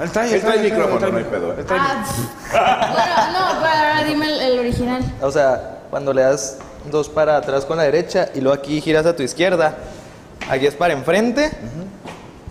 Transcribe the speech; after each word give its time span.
Él 0.00 0.10
trae, 0.10 0.40
trae 0.40 0.56
él 0.56 0.62
micrófono, 0.72 0.98
trae 0.98 1.12
no 1.12 1.18
hay 1.18 1.24
pedo. 1.24 1.52
trae- 1.54 1.78
Ah, 2.52 2.92
bueno, 2.92 3.38
no, 3.38 3.60
pero 3.60 3.74
ahora 3.74 4.04
dime 4.04 4.26
el, 4.26 4.40
el 4.52 4.58
original. 4.60 5.02
O 5.20 5.30
sea, 5.30 5.78
cuando 5.90 6.12
le 6.12 6.22
das 6.22 6.58
dos 6.90 7.08
para 7.08 7.36
atrás 7.36 7.64
con 7.64 7.76
la 7.76 7.82
derecha 7.84 8.28
y 8.34 8.40
luego 8.40 8.58
aquí 8.58 8.80
giras 8.80 9.04
a 9.06 9.14
tu 9.14 9.22
izquierda, 9.22 9.74
aquí 10.48 10.66
es 10.66 10.74
para 10.74 10.92
enfrente. 10.94 11.50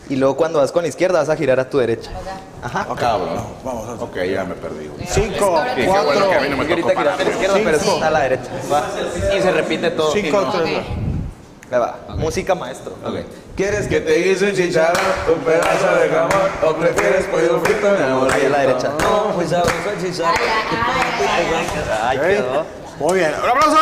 Y 0.09 0.15
luego 0.15 0.35
cuando 0.35 0.57
vas 0.59 0.71
con 0.71 0.81
la 0.81 0.87
izquierda 0.87 1.19
vas 1.19 1.29
a 1.29 1.35
girar 1.35 1.59
a 1.59 1.69
tu 1.69 1.77
derecha. 1.77 2.09
Ajá. 2.63 2.87
Cabrón. 2.95 3.43
Vamos, 3.63 4.01
Ok, 4.01 4.15
ya 4.23 4.43
me 4.43 4.55
perdí. 4.55 4.87
güey. 4.87 5.05
Cinco, 5.07 5.61
Qué 5.75 5.85
cuatro, 5.85 6.05
bueno 6.13 6.29
que 6.29 6.35
a 6.35 6.41
mí 6.41 6.49
no 6.49 6.57
me 6.57 6.65
tocó 6.65 6.71
ahorita 6.89 6.99
giraste 6.99 7.03
a 7.03 7.07
la 7.09 7.15
para 7.15 7.29
izquierda, 7.31 7.55
pero 7.63 7.77
es 7.77 8.03
a 8.03 8.09
la 8.09 8.19
derecha. 8.21 8.49
Va. 8.71 8.83
Y 9.37 9.41
se 9.41 9.51
repite 9.51 9.91
todo. 9.91 10.11
cinco, 10.11 10.37
Ok. 10.39 10.55
tres. 10.63 10.77
Ahí 11.71 11.79
va. 11.79 11.99
Música 12.17 12.55
maestro. 12.55 12.95
¿Quieres 13.59 13.87
que 13.89 13.99
te 13.99 14.15
guise 14.23 14.51
un 14.51 14.55
chicharrón, 14.55 15.03
un 15.27 15.39
pedazo 15.41 15.93
de 15.95 16.07
jamón 16.07 16.49
o 16.63 16.75
prefieres 16.77 17.25
pollo 17.25 17.59
frito, 17.59 17.91
mi 17.91 18.03
amor? 18.05 18.31
Ahí 18.31 18.45
a 18.45 18.49
la 18.49 18.59
derecha. 18.59 18.93
No, 19.01 19.33
pues 19.35 19.49
sabroso 19.49 19.91
el 19.97 20.01
chicharrón. 20.01 20.35
Ay, 20.39 20.47
ay, 21.27 21.45
ay, 21.53 21.67
ay. 21.91 22.19
Ay, 22.21 22.35
quedó. 22.37 22.65
Muy 22.99 23.19
bien. 23.19 23.33
¡Un 23.43 23.49
aplauso! 23.49 23.77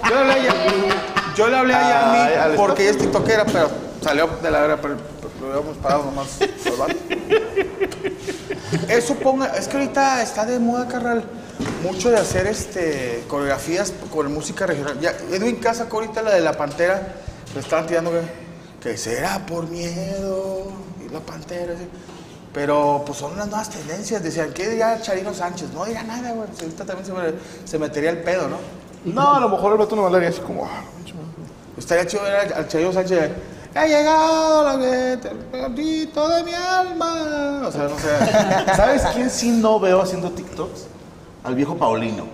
Gracias, 0.00 0.26
Miami. 0.26 0.88
Yo 1.36 1.48
le 1.48 1.56
hablé 1.56 1.74
a, 1.74 2.34
Yami 2.40 2.56
porque 2.56 2.82
ella 2.82 2.90
es 2.90 2.98
tiktokera, 2.98 3.44
pero 3.44 3.70
salió 4.02 4.26
de 4.42 4.50
la 4.50 4.62
vera, 4.62 4.78
lo 5.40 5.52
habíamos 5.52 5.76
parado 5.78 6.04
nomás. 6.04 6.38
Eso 8.88 9.14
ponga, 9.16 9.46
es 9.56 9.68
que 9.68 9.76
ahorita 9.76 10.22
está 10.22 10.44
de 10.44 10.58
moda, 10.58 10.86
carnal, 10.88 11.24
mucho 11.82 12.10
de 12.10 12.18
hacer 12.18 12.46
este 12.46 13.24
coreografías 13.28 13.92
con 14.12 14.32
música 14.32 14.66
regional. 14.66 14.98
Ya, 15.00 15.12
Edwin 15.30 15.56
Casa, 15.56 15.88
que 15.88 15.94
ahorita 15.96 16.22
la 16.22 16.32
de 16.32 16.40
la 16.40 16.52
Pantera, 16.52 17.14
le 17.54 17.60
estaban 17.60 17.86
tirando 17.86 18.10
que, 18.10 18.88
que 18.90 18.96
será 18.96 19.44
por 19.46 19.68
miedo, 19.68 20.72
y 21.04 21.12
la 21.12 21.20
Pantera, 21.20 21.74
así. 21.74 21.86
Pero 22.52 23.02
pues 23.06 23.18
son 23.18 23.32
unas 23.32 23.46
nuevas 23.46 23.70
tendencias. 23.70 24.22
Decían, 24.22 24.52
¿qué 24.52 24.68
diría 24.68 25.00
Charino 25.00 25.32
Sánchez? 25.34 25.70
No 25.72 25.84
diría 25.84 26.02
nada, 26.02 26.32
güey. 26.32 26.48
Ahorita 26.60 26.84
también 26.84 27.06
se, 27.06 27.70
se 27.70 27.78
metería 27.78 28.10
el 28.10 28.22
pedo, 28.22 28.48
¿no? 28.48 28.56
No, 29.04 29.34
a 29.34 29.40
lo 29.40 29.48
mejor 29.48 29.72
el 29.72 29.78
vato 29.78 29.94
no 29.94 30.06
hablaría 30.06 30.30
así 30.30 30.40
como. 30.40 30.64
ah. 30.64 30.82
Estaría 31.76 32.06
chido 32.06 32.22
ver 32.24 32.52
al 32.52 32.66
Charino 32.66 32.92
Sánchez. 32.92 33.30
Ha 33.74 33.86
llegado 33.86 34.64
la 34.64 34.74
el 34.74 35.18
pedacito 35.20 36.28
de 36.28 36.44
mi 36.44 36.54
alma. 36.54 37.62
O 37.66 37.70
sea, 37.72 37.84
no 37.84 37.98
sé. 37.98 38.74
¿Sabes 38.76 39.02
quién 39.14 39.30
sí 39.30 39.50
no 39.50 39.78
veo 39.78 40.02
haciendo 40.02 40.30
TikToks? 40.30 40.86
Al 41.44 41.54
viejo 41.54 41.76
Paulino. 41.76 42.24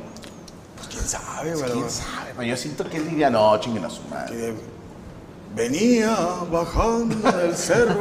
Pues 0.76 0.88
quién 0.88 1.02
sabe, 1.06 1.54
güey. 1.54 1.70
¿Quién 1.72 1.90
sabe? 1.90 2.30
Pero 2.36 2.42
yo 2.44 2.56
siento 2.56 2.88
que 2.88 2.96
él 2.98 3.08
diría, 3.10 3.30
no, 3.30 3.56
chinguen 3.58 3.84
a 3.84 3.90
su 3.90 4.02
madre. 4.04 4.34
Que 4.36 4.54
venía 5.54 6.16
bajando 6.50 7.30
del 7.32 7.56
cerro. 7.56 8.00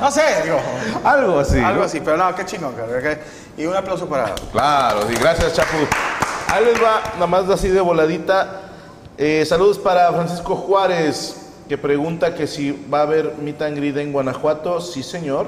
no 0.00 0.10
sé, 0.10 0.22
digo. 0.44 0.60
Algo 1.04 1.38
así. 1.38 1.58
Algo 1.58 1.80
¿no? 1.80 1.84
así, 1.86 2.00
pero 2.00 2.16
no, 2.16 2.34
qué 2.34 2.44
chingón, 2.44 2.74
que- 2.74 3.20
Y 3.56 3.66
un 3.66 3.76
aplauso 3.76 4.08
para. 4.08 4.34
Claro, 4.50 5.06
sí, 5.08 5.14
gracias, 5.14 5.52
Chapu. 5.54 5.76
Ahí 6.48 6.64
les 6.64 6.82
va, 6.82 7.00
nada 7.14 7.26
más 7.26 7.48
así 7.48 7.68
de 7.68 7.80
voladita. 7.80 8.60
Eh, 9.18 9.44
saludos 9.46 9.78
para 9.78 10.10
Francisco 10.12 10.56
Juárez, 10.56 11.36
que 11.68 11.78
pregunta 11.78 12.34
que 12.34 12.46
si 12.46 12.72
va 12.92 13.00
a 13.00 13.02
haber 13.02 13.34
meet 13.42 13.60
and 13.62 13.76
greet 13.76 13.96
en 13.98 14.12
Guanajuato. 14.12 14.80
Sí, 14.80 15.02
señor. 15.02 15.46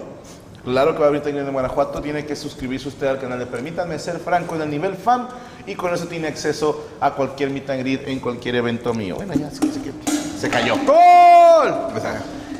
Claro 0.65 0.93
que 0.95 1.01
va 1.01 1.07
a 1.07 1.09
haber 1.09 1.21
meet 1.21 1.27
and 1.27 1.35
greet 1.37 1.47
en 1.49 1.53
Guanajuato. 1.53 2.01
Tiene 2.01 2.25
que 2.27 2.37
suscribirse 2.37 2.89
usted 2.89 3.07
al 3.07 3.19
canal 3.19 3.47
Permítanme 3.49 3.99
Ser 3.99 4.19
Franco 4.19 4.55
en 4.55 4.63
el 4.63 4.71
nivel 4.71 4.95
fan 4.95 5.29
y 5.67 5.75
con 5.75 5.93
eso 5.95 6.07
tiene 6.07 6.29
acceso 6.29 6.85
a 7.01 7.13
cualquier 7.13 7.51
meet 7.51 7.69
and 7.71 7.81
greet 7.81 8.07
en 8.09 8.21
cualquier 8.21 8.57
evento 8.57 8.93
mío. 8.95 9.17
Bueno, 9.17 9.35
ya 9.35 9.51
se, 9.51 9.57
se- 9.61 10.39
se 10.41 10.49
cayó. 10.49 10.75
¡Gol! 10.87 11.75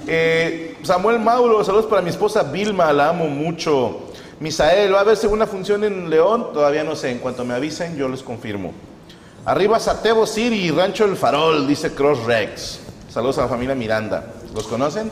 Eh, 0.07 0.77
Samuel 0.83 1.19
Mauro, 1.19 1.65
saludos 1.65 1.87
para 1.87 2.03
mi 2.03 2.11
esposa 2.11 2.43
Vilma, 2.43 2.93
la 2.93 3.09
amo 3.11 3.27
mucho. 3.27 4.01
Misael, 4.41 4.93
¿va 4.93 4.99
a 4.99 5.01
haber 5.03 5.17
segunda 5.17 5.47
función 5.47 5.85
en 5.85 6.11
León? 6.11 6.49
Todavía 6.53 6.85
no 6.85 6.95
sé, 6.97 7.11
en 7.11 7.19
cuanto 7.19 7.45
me 7.45 7.55
avisen 7.55 7.97
yo 7.97 8.09
les 8.09 8.23
confirmo. 8.23 8.73
Arriba 9.47 9.79
Satebo 9.79 10.27
City, 10.27 10.71
Rancho 10.71 11.05
El 11.05 11.17
Farol, 11.17 11.67
dice 11.67 11.93
Cross 11.95 12.25
Rex. 12.25 12.81
Saludos 13.11 13.39
a 13.39 13.43
la 13.43 13.49
familia 13.49 13.75
Miranda. 13.75 14.25
¿Los 14.55 14.67
conocen? 14.67 15.11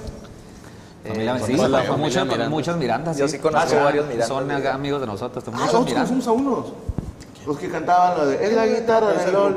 Familia, 1.07 1.37
Eh, 1.37 1.41
sí, 1.45 1.53
la 1.57 1.69
familia 1.83 1.97
muchos, 1.97 2.25
Miranda. 2.27 2.49
muchos 2.49 2.77
Mirandas. 2.77 3.17
Yo 3.19 3.29
sí 3.29 3.39
conozco 3.39 3.77
Ah, 3.79 3.85
varios 3.85 4.07
Mirandas, 4.07 4.29
Son 4.29 4.51
amigos 4.51 5.01
de 5.01 5.07
nosotros, 5.07 5.45
Ah, 5.47 5.51
muchos 5.51 5.67
nosotros 5.67 5.95
conocemos 5.95 6.27
a 6.27 6.33
unos. 6.33 6.73
Los 7.47 7.59
que 7.59 7.69
cantaban 7.69 8.19
lo 8.19 8.27
de 8.27 8.47
Es 8.47 8.53
la 8.55 8.67
guitarra 8.67 9.09
de 9.13 9.33
LOL. 9.33 9.57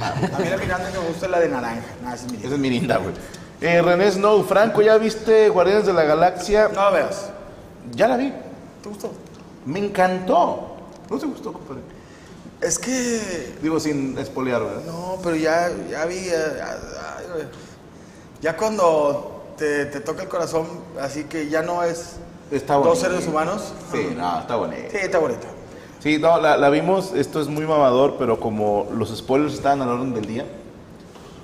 A 0.00 0.38
mí 0.38 0.48
la 0.48 0.56
Miranda 0.56 0.90
que 0.92 0.98
me 0.98 1.06
gusta 1.08 1.26
es 1.26 1.32
la 1.32 1.40
de 1.40 1.48
naranja. 1.48 1.82
Nada, 2.02 2.14
esa 2.14 2.26
es 2.26 2.32
mi 2.32 2.38
Esa 2.38 2.46
es 2.54 2.58
Mirinda, 2.58 2.96
güey. 2.98 3.14
Eh, 3.60 3.82
René 3.82 4.10
Snow, 4.12 4.44
Franco, 4.44 4.80
¿ya 4.80 4.96
viste 4.96 5.48
Guardianes 5.48 5.86
de 5.86 5.92
la 5.92 6.04
Galaxia? 6.04 6.68
No 6.68 6.82
la 6.82 6.90
veas. 6.90 7.30
Ya 7.92 8.06
la 8.08 8.16
vi. 8.16 8.32
¿Te 8.82 8.88
gustó? 8.88 9.10
Me 9.64 9.78
encantó. 9.80 10.76
¿No 11.10 11.18
te 11.18 11.26
gustó, 11.26 11.52
compadre? 11.52 11.80
Es 12.60 12.78
que. 12.78 13.54
Digo, 13.62 13.78
sin 13.80 14.16
espolear, 14.18 14.62
¿verdad? 14.62 14.82
No, 14.86 15.18
pero 15.22 15.36
ya, 15.36 15.70
ya 15.90 16.04
vi. 16.06 16.26
Ya, 18.40 18.56
cuando 18.56 19.44
te, 19.56 19.86
te 19.86 20.00
toca 20.00 20.22
el 20.22 20.28
corazón, 20.28 20.66
así 21.00 21.24
que 21.24 21.48
ya 21.48 21.62
no 21.62 21.82
es 21.82 22.16
Está 22.50 22.74
dos 22.74 22.86
bonito. 22.86 23.00
seres 23.06 23.26
humanos. 23.26 23.72
Sí, 23.92 24.14
no, 24.16 24.40
está 24.40 24.56
bonito. 24.56 24.88
Sí, 24.90 24.96
está 25.00 25.18
bonita. 25.18 25.46
Sí, 26.00 26.18
no, 26.18 26.40
la, 26.40 26.56
la 26.56 26.68
vimos, 26.70 27.12
esto 27.14 27.40
es 27.40 27.48
muy 27.48 27.66
mamador, 27.66 28.16
pero 28.18 28.38
como 28.38 28.86
los 28.92 29.16
spoilers 29.16 29.54
estaban 29.54 29.82
al 29.82 29.88
orden 29.88 30.14
del 30.14 30.26
día, 30.26 30.44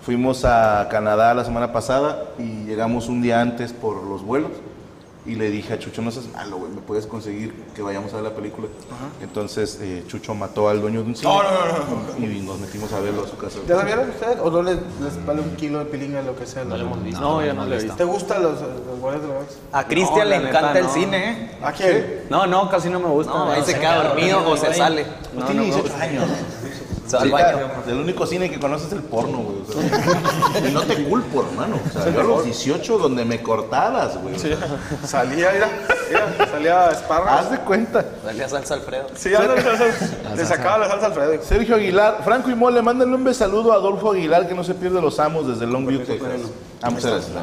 fuimos 0.04 0.44
a 0.44 0.86
Canadá 0.90 1.34
la 1.34 1.44
semana 1.44 1.72
pasada 1.72 2.26
y 2.38 2.64
llegamos 2.66 3.08
un 3.08 3.22
día 3.22 3.40
antes 3.40 3.72
por 3.72 4.02
los 4.04 4.22
vuelos 4.22 4.52
y 5.24 5.36
le 5.36 5.50
dije 5.50 5.74
a 5.74 5.78
Chucho, 5.78 6.02
no 6.02 6.10
seas 6.10 6.26
malo, 6.32 6.56
güey, 6.56 6.72
¿me 6.72 6.80
puedes 6.80 7.06
conseguir 7.06 7.52
que 7.76 7.82
vayamos 7.82 8.12
a 8.12 8.16
ver 8.16 8.24
la 8.24 8.34
película? 8.34 8.66
Entonces 9.22 9.78
eh, 9.80 10.02
Chucho 10.08 10.34
mató 10.34 10.68
al 10.68 10.80
dueño 10.80 11.02
de 11.02 11.08
un 11.10 11.14
cine 11.16 11.32
No, 11.32 11.42
no, 11.42 12.18
no, 12.18 12.26
y 12.26 12.40
nos 12.40 12.58
metimos 12.58 12.92
a 12.92 12.98
verlo 13.00 13.24
a 13.24 13.28
su 13.28 13.36
casa. 13.36 13.58
¿Ya 13.68 13.76
la 13.76 13.84
vieron 13.84 14.10
ustedes? 14.10 14.38
¿O 14.42 14.50
no 14.50 14.62
les, 14.62 14.76
les 14.76 15.24
vale 15.24 15.42
un 15.42 15.54
kilo 15.54 15.78
de 15.78 15.84
pilinga 15.84 16.22
lo 16.22 16.34
que 16.36 16.44
sea? 16.44 16.64
No 16.64 16.76
lo 16.76 16.84
hemos 16.84 17.04
visto. 17.04 17.20
No, 17.20 17.44
yo 17.44 17.54
no 17.54 17.66
lo 17.66 17.74
he 17.74 17.78
visto. 17.78 17.94
¿Te 17.94 18.04
gustan 18.04 18.42
los, 18.42 18.60
de 18.60 18.66
la 18.66 19.18
Galaxia? 19.28 19.58
A 19.72 19.84
Cristian 19.86 20.28
No, 20.28 20.30
le 20.30 20.36
encanta 20.36 20.78
el 20.78 20.84
no. 20.86 20.92
cine, 20.92 21.30
¿eh? 21.30 21.58
¿A 21.62 21.72
quién? 21.72 22.24
No, 22.28 22.46
no, 22.46 22.68
casi 22.68 22.90
no 22.90 22.98
me 22.98 23.08
gusta. 23.08 23.32
No, 23.32 23.50
ahí 23.50 23.62
se 23.62 23.78
queda 23.78 24.08
dormido 24.08 24.48
o 24.48 24.56
se 24.56 24.74
sale. 24.74 25.06
No, 25.34 25.44
tiene 25.44 25.64
18 25.66 25.96
años. 25.96 26.24
Se 27.20 27.28
va 27.28 27.38
al 27.38 27.44
Ahorita, 27.44 27.66
baño. 27.66 27.82
El 27.88 27.98
único 28.00 28.26
cine 28.26 28.50
que 28.50 28.58
conoces 28.58 28.86
es 28.88 28.92
el 28.94 29.02
porno, 29.02 29.38
güey. 29.38 29.56
o 29.60 29.72
sea. 29.72 30.68
y 30.68 30.72
no 30.72 30.82
te 30.82 31.04
culpo, 31.04 31.42
hermano. 31.46 31.78
O 31.86 31.90
sea, 32.02 32.12
yo 32.12 32.20
a 32.20 32.24
los 32.24 32.44
18 32.44 32.98
donde 32.98 33.24
me 33.24 33.42
cortabas, 33.42 34.16
güey. 34.22 34.34
Salía, 35.04 35.50
mira, 35.52 35.68
mira, 36.08 36.46
salía 36.50 36.90
Esparra. 36.90 37.38
Haz 37.38 37.50
de 37.50 37.58
cuenta. 37.58 38.04
Dale 38.24 38.44
a 38.44 38.48
salsa 38.48 38.74
Alfredo. 38.74 39.06
Sí, 39.14 39.34
ándale, 39.34 39.62
salsa- 39.64 40.34
le 40.36 40.44
sacaba 40.46 40.78
la 40.78 40.88
salsa 40.88 41.06
al 41.06 41.12
Alfredo. 41.12 41.42
Sergio 41.42 41.74
Aguilar, 41.76 42.20
Franco 42.24 42.50
y 42.50 42.54
Mole, 42.54 42.80
mándale 42.82 43.14
un 43.14 43.24
besaludo 43.24 43.72
a 43.72 43.76
Adolfo 43.76 44.12
Aguilar 44.12 44.48
que 44.48 44.54
no 44.54 44.64
se 44.64 44.74
pierde 44.74 45.00
los 45.00 45.18
amos 45.20 45.46
desde 45.46 45.66
Longview, 45.66 46.04
Texas. 46.04 46.28
Ah, 46.80 46.90
muchas 46.90 47.10
gracias. 47.10 47.36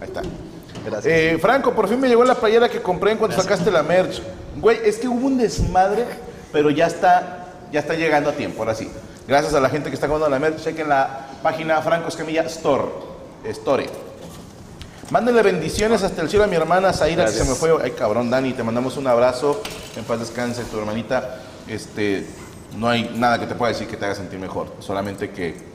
Ahí 0.00 0.06
está. 0.06 0.22
Gracias. 0.84 1.06
Eh, 1.06 1.38
Franco, 1.40 1.74
por 1.74 1.88
fin 1.88 2.00
me 2.00 2.08
llegó 2.08 2.24
la 2.24 2.34
playera 2.34 2.68
que 2.68 2.80
compré 2.80 3.12
en 3.12 3.18
cuanto 3.18 3.36
sacaste 3.40 3.70
la 3.70 3.82
merch. 3.82 4.22
Güey, 4.56 4.78
es 4.84 4.98
que 4.98 5.06
hubo 5.08 5.26
un 5.26 5.36
desmadre, 5.36 6.06
pero 6.52 6.70
ya 6.70 6.86
está, 6.86 7.39
ya 7.72 7.80
está 7.80 7.94
llegando 7.94 8.30
a 8.30 8.32
tiempo, 8.32 8.60
ahora 8.60 8.74
sí. 8.74 8.90
Gracias 9.26 9.54
a 9.54 9.60
la 9.60 9.68
gente 9.68 9.90
que 9.90 9.94
está 9.94 10.08
comprando 10.08 10.30
la 10.30 10.38
merch, 10.40 10.62
chequen 10.62 10.88
la 10.88 11.26
página 11.42 11.80
Franco 11.82 12.08
Escamilla 12.08 12.42
Store. 12.42 12.84
Store. 13.44 13.86
Mándenle 15.10 15.42
bendiciones 15.42 16.02
hasta 16.02 16.22
el 16.22 16.28
cielo 16.28 16.44
a 16.44 16.48
mi 16.48 16.56
hermana 16.56 16.92
Zaira, 16.92 17.24
que 17.24 17.32
se 17.32 17.44
me 17.44 17.54
fue. 17.54 17.72
Ay, 17.82 17.92
cabrón, 17.92 18.30
Dani, 18.30 18.52
te 18.52 18.62
mandamos 18.62 18.96
un 18.96 19.06
abrazo. 19.06 19.60
En 19.96 20.04
paz 20.04 20.20
descanse, 20.20 20.62
tu 20.64 20.78
hermanita. 20.78 21.40
Este, 21.66 22.26
no 22.76 22.88
hay 22.88 23.12
nada 23.16 23.38
que 23.38 23.46
te 23.46 23.54
pueda 23.54 23.72
decir 23.72 23.88
que 23.88 23.96
te 23.96 24.04
haga 24.04 24.14
sentir 24.14 24.38
mejor. 24.38 24.68
Solamente 24.78 25.30
que 25.30 25.70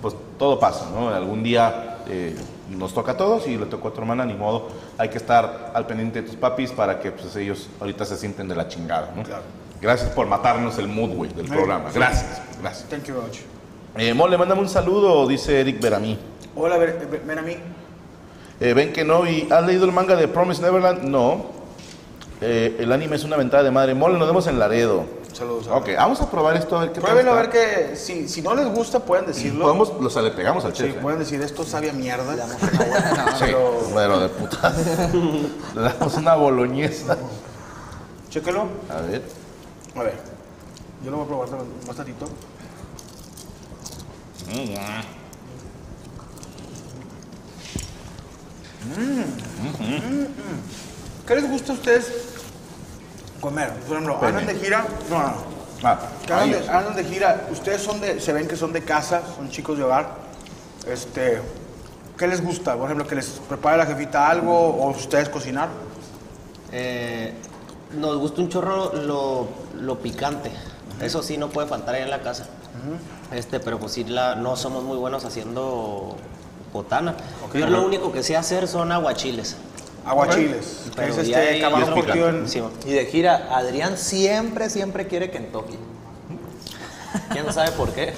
pues 0.00 0.14
todo 0.38 0.58
pasa, 0.58 0.88
¿no? 0.90 1.10
Algún 1.10 1.42
día 1.42 1.98
eh, 2.08 2.34
nos 2.70 2.94
toca 2.94 3.12
a 3.12 3.16
todos 3.16 3.46
y 3.46 3.56
le 3.56 3.66
tocó 3.66 3.88
a 3.88 3.92
tu 3.92 4.00
hermana, 4.00 4.24
ni 4.24 4.34
modo. 4.34 4.68
Hay 4.96 5.08
que 5.08 5.18
estar 5.18 5.72
al 5.74 5.86
pendiente 5.86 6.22
de 6.22 6.28
tus 6.28 6.36
papis 6.36 6.72
para 6.72 6.98
que 7.00 7.12
pues, 7.12 7.36
ellos 7.36 7.68
ahorita 7.80 8.04
se 8.04 8.16
sienten 8.16 8.48
de 8.48 8.54
la 8.54 8.68
chingada, 8.68 9.12
¿no? 9.14 9.22
Claro. 9.22 9.42
Gracias 9.80 10.10
por 10.10 10.26
matarnos 10.26 10.78
el 10.78 10.88
mood, 10.88 11.10
güey, 11.10 11.32
del 11.32 11.46
programa. 11.46 11.90
Gracias, 11.94 12.40
gracias. 12.60 12.88
Thank 12.88 13.04
you 13.04 13.14
very 13.14 13.26
much. 13.26 13.38
Eh, 13.96 14.14
Mole, 14.14 14.36
mándame 14.38 14.60
un 14.62 14.68
saludo, 14.68 15.26
dice 15.26 15.60
Eric 15.60 15.80
Beramí. 15.80 16.18
Hola, 16.54 16.76
ver- 16.78 17.06
ver- 17.10 17.22
ven 17.24 17.38
a 17.38 17.42
mí. 17.42 17.56
Eh, 18.60 18.72
ven 18.74 18.92
que 18.92 19.04
no, 19.04 19.26
y 19.26 19.46
¿has 19.50 19.64
leído 19.66 19.84
el 19.84 19.92
manga 19.92 20.16
de 20.16 20.28
Promise 20.28 20.62
Neverland? 20.62 21.02
No. 21.02 21.46
Eh, 22.40 22.76
el 22.80 22.92
anime 22.92 23.16
es 23.16 23.24
una 23.24 23.36
ventada 23.36 23.62
de 23.62 23.70
madre. 23.70 23.94
Mole, 23.94 24.18
nos 24.18 24.26
vemos 24.28 24.46
en 24.46 24.58
Laredo. 24.58 25.04
Saludos. 25.32 25.66
Ok, 25.70 25.90
vamos 25.96 26.20
a 26.22 26.30
probar 26.30 26.56
esto 26.56 26.76
a 26.78 26.80
ver 26.80 26.88
qué 26.92 26.94
tal 26.94 27.04
Pruébenlo 27.04 27.32
a 27.32 27.34
ver 27.36 27.50
que 27.50 27.94
si, 27.96 28.26
si 28.26 28.40
no 28.40 28.54
les 28.54 28.66
gusta 28.68 29.00
pueden 29.00 29.26
decirlo. 29.26 29.64
Podemos, 29.64 29.92
los 30.00 30.16
le 30.16 30.30
pegamos 30.30 30.64
al 30.64 30.74
Sí, 30.74 30.84
chef. 30.84 30.96
¿eh? 30.96 30.98
pueden 31.02 31.18
decir 31.18 31.40
esto 31.42 31.62
sabe 31.64 31.90
a 31.90 31.92
mierda. 31.92 32.34
Sí, 33.38 33.44
bueno, 33.92 34.18
de 34.18 34.28
puta. 34.30 34.74
Le 35.74 35.80
damos 35.82 36.14
una 36.16 36.34
boloñesa. 36.36 37.18
Chéquelo. 38.30 38.66
A 38.90 39.00
ver. 39.02 39.22
A 39.96 40.02
ver. 40.02 40.14
Yo 41.04 41.10
lo 41.10 41.18
voy 41.18 41.24
a 41.24 41.28
probar 41.28 41.66
más 41.86 41.96
tantito. 41.96 42.28
¿Qué 51.26 51.34
les 51.34 51.50
gusta 51.50 51.72
a 51.72 51.74
ustedes 51.74 52.12
comer? 53.40 53.72
Por 53.72 53.96
ejemplo, 53.96 54.18
andan 54.22 54.46
de 54.46 54.54
gira. 54.54 54.86
No, 55.10 55.22
no. 55.22 55.56
Ah, 55.82 55.98
de, 56.26 56.68
andan 56.68 56.96
de 56.96 57.04
gira. 57.04 57.46
Ustedes 57.50 57.82
son 57.82 58.00
de, 58.00 58.20
se 58.20 58.32
ven 58.32 58.46
que 58.46 58.56
son 58.56 58.72
de 58.72 58.82
casa, 58.82 59.22
son 59.36 59.50
chicos 59.50 59.76
de 59.78 59.84
hogar. 59.84 60.08
Este, 60.86 61.40
¿Qué 62.16 62.26
les 62.26 62.42
gusta? 62.42 62.76
Por 62.76 62.84
ejemplo, 62.84 63.06
que 63.06 63.14
les 63.14 63.26
prepare 63.48 63.76
la 63.76 63.86
jefita 63.86 64.28
algo 64.28 64.52
o 64.52 64.90
ustedes 64.90 65.28
cocinar. 65.28 65.68
Eh, 66.72 67.34
nos 67.94 68.18
gusta 68.18 68.40
un 68.40 68.48
chorro 68.48 68.92
lo, 68.94 69.46
lo 69.80 69.98
picante. 69.98 70.50
Eso 71.00 71.22
sí 71.22 71.36
no 71.36 71.48
puede 71.48 71.68
faltar 71.68 71.94
ahí 71.94 72.02
en 72.02 72.10
la 72.10 72.20
casa. 72.22 72.46
Este, 73.32 73.60
pero 73.60 73.78
pues 73.78 73.92
sí 73.92 74.04
la, 74.04 74.34
no 74.36 74.56
somos 74.56 74.84
muy 74.84 74.96
buenos 74.96 75.24
haciendo 75.24 76.16
botana. 76.72 77.14
Yo 77.54 77.66
lo 77.66 77.84
único 77.84 78.12
que 78.12 78.22
sé 78.22 78.36
hacer 78.36 78.68
son 78.68 78.92
aguachiles. 78.92 79.56
Aguachiles. 80.04 80.84
Pero 80.94 81.14
es 81.20 81.28
ya 81.28 81.42
este 81.42 81.58
en- 81.58 82.48
Sí, 82.48 82.62
Y 82.86 82.92
de 82.92 83.06
gira, 83.06 83.48
Adrián 83.56 83.98
siempre, 83.98 84.70
siempre 84.70 85.06
quiere 85.08 85.30
Kentucky. 85.30 85.76
¿Quién 87.30 87.52
sabe 87.52 87.72
por 87.72 87.92
qué? 87.92 88.14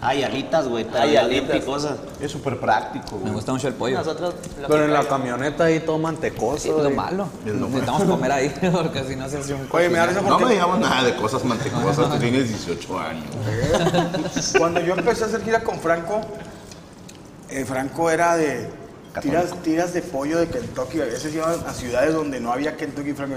Hay 0.00 0.22
alitas, 0.22 0.68
güey, 0.68 0.84
pero 0.84 1.00
Hay 1.02 1.16
alitas. 1.16 1.56
picosas. 1.58 1.96
Es 2.20 2.30
súper 2.30 2.60
práctico, 2.60 3.16
Me 3.16 3.22
güey. 3.22 3.32
gusta 3.34 3.52
mucho 3.52 3.66
el 3.68 3.74
pollo. 3.74 3.98
Nosotros 3.98 4.34
Pero 4.68 4.84
en 4.84 4.92
la 4.92 5.04
camioneta 5.08 5.64
ahí 5.64 5.80
todo 5.80 5.98
mantecoso. 5.98 6.58
Sí, 6.58 6.68
es 6.68 6.76
lo 6.76 6.90
malo. 6.90 7.28
Necesitamos 7.44 8.04
comer 8.04 8.30
ahí 8.32 8.54
porque 8.72 9.02
si 9.04 9.16
no 9.16 9.28
se 9.28 9.38
hace 9.38 9.54
un 9.54 9.66
Oye, 9.70 9.88
me 9.88 9.98
da 9.98 10.06
risa 10.06 10.20
No 10.20 10.28
porque 10.28 10.44
me 10.44 10.52
digamos 10.52 10.78
nada 10.78 11.02
de 11.02 11.16
cosas 11.16 11.44
mantecosas, 11.44 12.10
tú 12.12 12.18
tienes 12.18 12.48
18 12.48 12.98
años. 13.00 13.24
cuando 14.58 14.80
yo 14.80 14.94
empecé 14.94 15.24
a 15.24 15.26
hacer 15.26 15.42
gira 15.42 15.64
con 15.64 15.80
Franco, 15.80 16.20
eh, 17.50 17.64
Franco 17.64 18.08
era 18.10 18.36
de 18.36 18.70
tiras, 19.20 19.52
tiras 19.62 19.92
de 19.94 20.02
pollo 20.02 20.38
de 20.38 20.46
Kentucky. 20.48 21.00
A 21.00 21.06
veces 21.06 21.34
iban 21.34 21.56
a 21.66 21.72
ciudades 21.72 22.14
donde 22.14 22.38
no 22.40 22.52
había 22.52 22.76
Kentucky 22.76 23.14
Franco. 23.14 23.36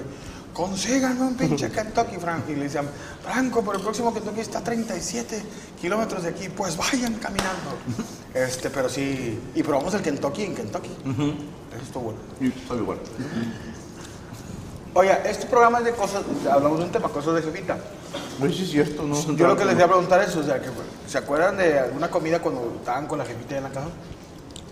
Consíganme 0.53 1.21
un 1.21 1.35
pinche 1.35 1.69
Kentucky 1.71 2.17
Franco. 2.17 2.51
Y 2.51 2.55
le 2.55 2.63
decían, 2.63 2.87
Franco, 3.23 3.61
pero 3.61 3.77
el 3.77 3.83
próximo 3.83 4.13
Kentucky 4.13 4.41
está 4.41 4.59
a 4.59 4.63
37 4.63 5.41
kilómetros 5.79 6.23
de 6.23 6.29
aquí. 6.29 6.49
Pues 6.49 6.75
vayan 6.77 7.15
caminando. 7.15 7.71
este, 8.33 8.69
pero 8.69 8.89
sí. 8.89 9.39
Y 9.55 9.63
probamos 9.63 9.93
el 9.93 10.01
Kentucky 10.01 10.43
en 10.43 10.55
Kentucky. 10.55 10.89
Eso 10.89 11.83
estuvo 11.83 12.03
bueno. 12.03 12.19
Y 12.39 12.51
soy 12.67 12.79
igual. 12.79 12.99
Oiga, 14.93 15.21
este 15.23 15.45
programa 15.45 15.79
es 15.79 15.85
de 15.85 15.91
cosas, 15.93 16.21
hablamos 16.51 16.79
de 16.79 16.85
un 16.85 16.91
tema, 16.91 17.07
cosas 17.07 17.35
de 17.35 17.43
jefita. 17.43 17.77
Oye, 18.41 18.53
sí 18.53 18.63
es 18.63 18.71
cierto, 18.71 19.03
¿no? 19.03 19.15
Yo 19.37 19.47
lo 19.47 19.55
que 19.55 19.63
les 19.63 19.75
voy 19.75 19.83
a 19.83 19.87
preguntar 19.87 20.21
es, 20.21 20.35
o 20.35 20.43
sea, 20.43 20.59
que, 20.59 20.67
¿se 21.07 21.17
acuerdan 21.17 21.55
de 21.55 21.79
alguna 21.79 22.11
comida 22.11 22.41
cuando 22.41 22.73
estaban 22.77 23.07
con 23.07 23.17
la 23.17 23.23
jefita 23.23 23.55
en 23.55 23.63
la 23.63 23.69
casa? 23.69 23.87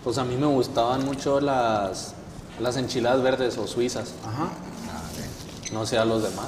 Pues 0.04 0.18
a 0.18 0.24
mí 0.24 0.36
me 0.36 0.46
gustaban 0.46 1.06
mucho 1.06 1.40
las, 1.40 2.12
las 2.58 2.76
enchiladas 2.76 3.22
verdes 3.22 3.56
o 3.56 3.66
suizas. 3.66 4.12
Ajá. 4.26 4.50
No 5.72 5.86
sé 5.86 5.98
a 5.98 6.04
los 6.04 6.22
demás. 6.22 6.46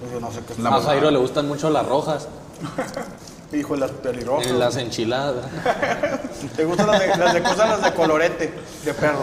Pues 0.00 0.12
yo 0.12 0.20
no 0.20 0.30
sé 0.32 0.40
qué. 0.46 0.60
La 0.62 0.70
a 0.76 0.80
Jairo 0.82 1.10
le 1.10 1.18
gustan 1.18 1.46
mucho 1.48 1.70
las 1.70 1.86
rojas. 1.86 2.28
Hijo 3.52 3.74
de 3.74 3.80
las 3.80 3.90
pelirrojas. 3.92 4.46
En 4.48 4.58
las 4.58 4.76
enchiladas. 4.76 5.44
Te 6.56 6.64
gustan 6.64 6.88
las 6.88 6.98
de, 7.00 7.06
las 7.08 7.34
de 7.34 7.42
cosas, 7.42 7.68
las 7.68 7.82
de 7.84 7.92
colorete, 7.94 8.52
de 8.84 8.94
perro. 8.94 9.20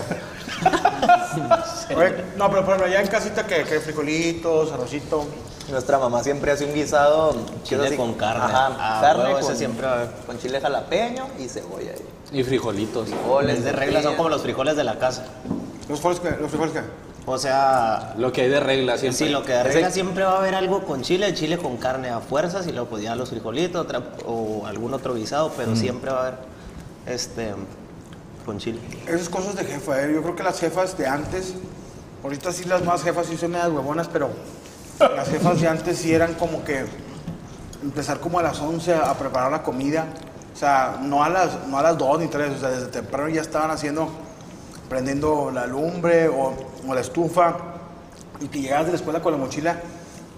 Oye, 1.95 2.23
no, 2.37 2.49
pero 2.49 2.63
por 2.65 2.75
ejemplo, 2.75 2.85
allá 2.85 3.01
en 3.01 3.07
casita, 3.07 3.45
que 3.45 3.63
frijolitos, 3.65 4.71
arrocito. 4.71 5.25
Nuestra 5.69 5.97
mamá 5.99 6.23
siempre 6.23 6.51
hace 6.51 6.65
un 6.65 6.73
guisado. 6.73 7.35
Chile 7.63 7.87
así- 7.87 7.97
con 7.97 8.13
carne. 8.13 8.43
Ajá, 8.43 8.69
Ah, 8.79 8.99
carne 9.01 9.23
huevo, 9.25 9.37
ese 9.39 9.47
con, 9.49 9.57
siempre 9.57 9.87
con 10.25 10.39
chile 10.39 10.59
jalapeño 10.61 11.27
y 11.39 11.47
cebolla. 11.47 11.91
Y 12.31 12.39
Y 12.39 12.43
frijolitos. 12.43 13.09
frijoles, 13.09 13.59
Es 13.59 13.63
de 13.65 13.71
regla, 13.71 14.01
son 14.01 14.15
como 14.15 14.29
los 14.29 14.41
frijoles 14.41 14.75
de 14.75 14.83
la 14.83 14.97
casa. 14.97 15.25
¿Los 15.89 15.99
frijoles 15.99 16.19
qué? 16.19 16.41
¿Los 16.41 16.49
frijoles 16.49 16.73
qué? 16.73 16.81
O 17.25 17.37
sea, 17.37 18.13
Lo 18.17 18.31
que 18.31 18.41
hay 18.41 18.49
de 18.49 18.59
regla 18.59 18.97
siempre. 18.97 19.17
sí, 19.27 19.31
lo 19.31 19.43
que 19.43 19.51
de 19.53 19.63
regla 19.63 19.91
siempre 19.91 20.23
va 20.23 20.33
a 20.33 20.37
haber 20.39 20.55
algo 20.55 20.83
con 20.85 21.03
chile, 21.03 21.33
chile 21.35 21.57
con 21.57 21.77
carne 21.77 22.09
a 22.09 22.19
fuerzas 22.19 22.65
y 22.67 22.71
luego 22.71 22.87
pues 22.89 23.03
ya 23.03 23.15
los 23.15 23.29
frijolitos 23.29 23.79
otra- 23.85 24.01
o 24.25 24.65
algún 24.65 24.93
otro 24.93 25.13
guisado, 25.13 25.51
pero 25.55 25.75
siempre 25.75 26.11
va 26.11 26.17
a 26.17 26.21
haber 26.27 26.35
este 27.05 27.53
con 28.45 28.57
chile. 28.57 28.79
Esas 29.07 29.29
cosas 29.29 29.55
de 29.55 29.65
jefa, 29.65 30.01
¿eh? 30.01 30.11
yo 30.13 30.23
creo 30.23 30.35
que 30.35 30.41
las 30.43 30.59
jefas 30.59 30.97
de 30.97 31.05
antes, 31.05 31.53
ahorita 32.23 32.51
sí 32.51 32.65
las 32.65 32.83
más 32.83 33.03
jefas 33.03 33.27
sí 33.27 33.37
son 33.37 33.51
medias 33.51 33.69
huevonas, 33.69 34.07
pero 34.11 34.29
las 34.99 35.29
jefas 35.29 35.61
de 35.61 35.67
antes 35.67 35.99
sí 35.99 36.11
eran 36.13 36.33
como 36.33 36.63
que 36.63 36.85
empezar 37.83 38.19
como 38.19 38.39
a 38.39 38.43
las 38.43 38.59
11 38.59 38.95
a 38.95 39.13
preparar 39.13 39.51
la 39.51 39.61
comida, 39.61 40.07
o 40.55 40.57
sea, 40.57 40.97
no 41.01 41.23
a 41.23 41.29
las, 41.29 41.67
no 41.67 41.77
a 41.77 41.83
las 41.83 41.97
2 41.99 42.19
ni 42.19 42.27
3, 42.27 42.51
o 42.57 42.59
sea, 42.59 42.69
desde 42.69 42.87
temprano 42.87 43.29
ya 43.29 43.41
estaban 43.41 43.69
haciendo, 43.69 44.09
prendiendo 44.89 45.51
la 45.51 45.67
lumbre 45.67 46.27
o, 46.27 46.53
o 46.87 46.93
la 46.93 47.01
estufa, 47.01 47.55
y 48.39 48.47
que 48.47 48.61
llegabas 48.61 48.85
de 48.87 48.91
la 48.93 48.97
escuela 48.97 49.21
con 49.21 49.33
la 49.33 49.37
mochila 49.37 49.77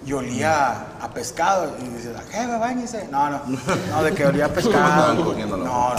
y 0.06 0.12
olía 0.12 0.88
a 1.02 1.10
pescado, 1.14 1.76
y 1.80 1.88
dices, 1.88 2.14
jefa, 2.30 2.58
bañese. 2.58 3.08
No, 3.10 3.30
no, 3.30 3.42
no, 3.90 4.04
de 4.04 4.14
que 4.14 4.26
olía 4.26 4.46
a 4.46 4.50
pescado. 4.54 5.14
No, 5.14 5.58
no, 5.58 5.96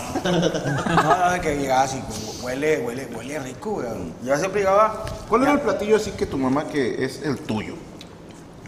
no, 1.03 1.31
de 1.31 1.41
que 1.41 1.57
llegabas 1.57 1.95
y 1.95 2.45
huele, 2.45 2.81
huele, 2.81 3.09
huele 3.15 3.39
rico, 3.39 3.73
güey. 3.73 3.87
Ya 4.23 4.39
siempre 4.39 4.61
llegaba, 4.61 5.05
¿Cuál 5.29 5.43
era 5.43 5.53
el 5.53 5.61
platillo 5.61 5.97
así 5.97 6.11
que 6.11 6.27
tu 6.27 6.37
mamá 6.37 6.65
que 6.65 7.05
es 7.05 7.23
el 7.23 7.39
tuyo? 7.39 7.75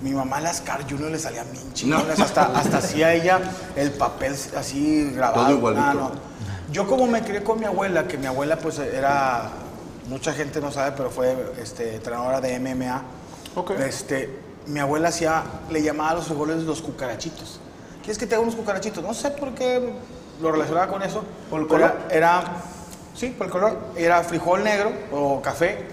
mi 0.03 0.13
mamá 0.13 0.41
las 0.41 0.61
Car 0.61 0.83
Junior 0.89 1.11
le 1.11 1.19
salían 1.19 1.47
bien 1.53 1.73
chingonas, 1.73 2.21
hasta, 2.21 2.47
hasta 2.57 2.79
hacía 2.79 3.15
ella 3.15 3.41
el 3.77 3.93
papel 3.93 4.35
así 4.57 5.11
grabado. 5.15 5.47
Todo 5.47 5.57
igualito. 5.57 5.83
Ah, 5.85 5.95
no. 5.95 6.11
Yo 6.71 6.87
como 6.87 7.07
me 7.07 7.23
crié 7.23 7.43
con 7.43 7.59
mi 7.59 7.65
abuela, 7.65 8.07
que 8.07 8.19
mi 8.19 8.27
abuela 8.27 8.59
pues 8.59 8.79
era, 8.79 9.51
mucha 10.09 10.33
gente 10.33 10.61
no 10.61 10.71
sabe, 10.71 10.93
pero 10.97 11.11
fue 11.11 11.35
este, 11.63 11.95
entrenadora 11.97 12.41
de 12.41 12.59
MMA. 12.59 13.03
Ok. 13.55 13.71
Este, 13.73 14.39
mi 14.67 14.81
abuela 14.81 15.09
hacía, 15.09 15.43
le 15.71 15.83
llamaba 15.83 16.11
a 16.11 16.15
los 16.15 16.27
frijoles 16.27 16.63
los 16.63 16.81
cucarachitos. 16.83 17.61
¿Quieres 18.01 18.19
que 18.19 18.27
te 18.27 18.35
haga 18.35 18.43
unos 18.43 18.55
cucarachitos? 18.57 19.03
No 19.03 19.15
sé 19.15 19.31
por 19.31 19.55
qué 19.55 19.93
lo 20.41 20.53
relacionaba 20.53 20.89
con 20.89 21.03
eso. 21.03 21.25
¿Por 21.51 21.61
el 21.63 21.67
color? 21.67 21.95
Era, 22.11 22.45
sí, 23.15 23.31
por 23.37 23.47
el 23.47 23.53
color. 23.53 23.79
Era 23.97 24.23
frijol 24.23 24.63
negro 24.63 24.93
o 25.13 25.41
café 25.43 25.87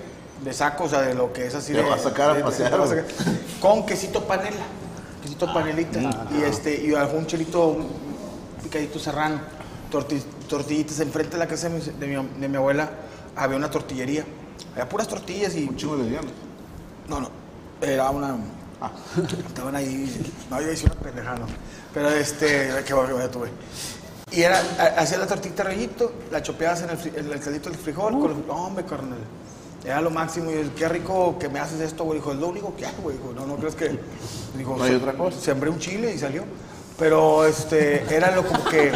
de 0.43 0.53
saco, 0.53 0.83
o 0.83 0.89
sea, 0.89 1.01
de 1.01 1.13
lo 1.15 1.31
que 1.33 1.47
es 1.47 1.55
así 1.55 1.71
Te 1.73 1.81
de... 1.81 1.89
va 1.89 1.95
a 1.95 1.99
sacar 1.99 2.31
a 2.31 2.33
de- 2.35 2.43
pasear, 2.43 2.73
a 2.79 2.87
sacar. 2.87 3.05
Con 3.61 3.85
quesito 3.85 4.23
panela. 4.25 4.57
Quesito 5.21 5.51
panelita. 5.53 5.99
y 6.37 6.43
este, 6.43 6.75
y 6.85 6.93
algún 6.93 7.25
chilito 7.25 7.77
picadito 8.61 8.99
serrano. 8.99 9.39
Torti- 9.91 10.21
tortillitas. 10.49 10.99
Enfrente 10.99 11.31
de 11.33 11.37
la 11.37 11.47
casa 11.47 11.69
de 11.69 11.75
mi, 11.79 11.81
de 11.81 12.07
mi- 12.07 12.29
de 12.41 12.49
mi 12.49 12.57
abuela 12.57 12.89
había 13.35 13.57
una 13.57 13.69
tortillería. 13.69 14.25
Había 14.73 14.87
puras 14.89 15.07
tortillas 15.07 15.55
y 15.55 15.65
Un 15.67 15.75
chingo 15.77 15.97
de 15.97 16.09
dianas. 16.09 16.31
no, 17.07 17.19
no. 17.21 17.29
Era 17.81 18.09
una. 18.11 18.37
Ah. 18.81 18.91
Estaban 19.47 19.75
ahí. 19.75 20.33
No, 20.49 20.61
yo 20.61 20.71
hice 20.71 20.85
una 20.85 20.95
pendejada, 20.95 21.39
no. 21.39 21.45
Pero 21.93 22.09
este. 22.09 22.69
Qué 22.85 22.93
bueno 22.93 23.17
que 23.17 23.27
tuve. 23.27 23.49
Y 24.31 24.41
era. 24.41 24.59
ha- 24.79 25.01
Hacía 25.01 25.17
la 25.17 25.27
tortita 25.27 25.63
rellito, 25.63 26.11
la 26.31 26.41
chopeabas 26.41 26.81
en 26.81 26.89
el, 26.91 27.15
en 27.17 27.31
el 27.31 27.39
caldito 27.39 27.69
del 27.69 27.77
frijol. 27.77 28.13
Con 28.19 28.29
los, 28.29 28.45
no, 28.47 28.53
hombre, 28.67 28.85
carnal. 28.85 29.19
Era 29.83 29.99
lo 30.01 30.09
máximo. 30.11 30.49
Y 30.49 30.55
yo, 30.63 30.75
qué 30.75 30.87
rico 30.87 31.37
que 31.37 31.49
me 31.49 31.59
haces 31.59 31.81
esto, 31.81 32.03
güey. 32.05 32.19
Dijo, 32.19 32.31
es 32.31 32.39
lo 32.39 32.47
único 32.47 32.75
que 32.75 32.85
hago, 32.85 33.03
güey. 33.03 33.17
Dijo, 33.17 33.33
no, 33.35 33.45
no 33.45 33.55
crees 33.57 33.75
que. 33.75 33.99
Dijo, 34.57 34.75
No 34.77 34.83
hay 34.83 34.91
"Se- 34.91 34.95
otra 34.97 35.13
cosa". 35.13 35.39
Sembré 35.39 35.69
un 35.69 35.79
chile 35.79 36.13
y 36.15 36.17
salió. 36.17 36.43
Pero 36.97 37.45
este. 37.45 38.03
Era 38.15 38.33
lo 38.35 38.45
como 38.47 38.63
que. 38.65 38.91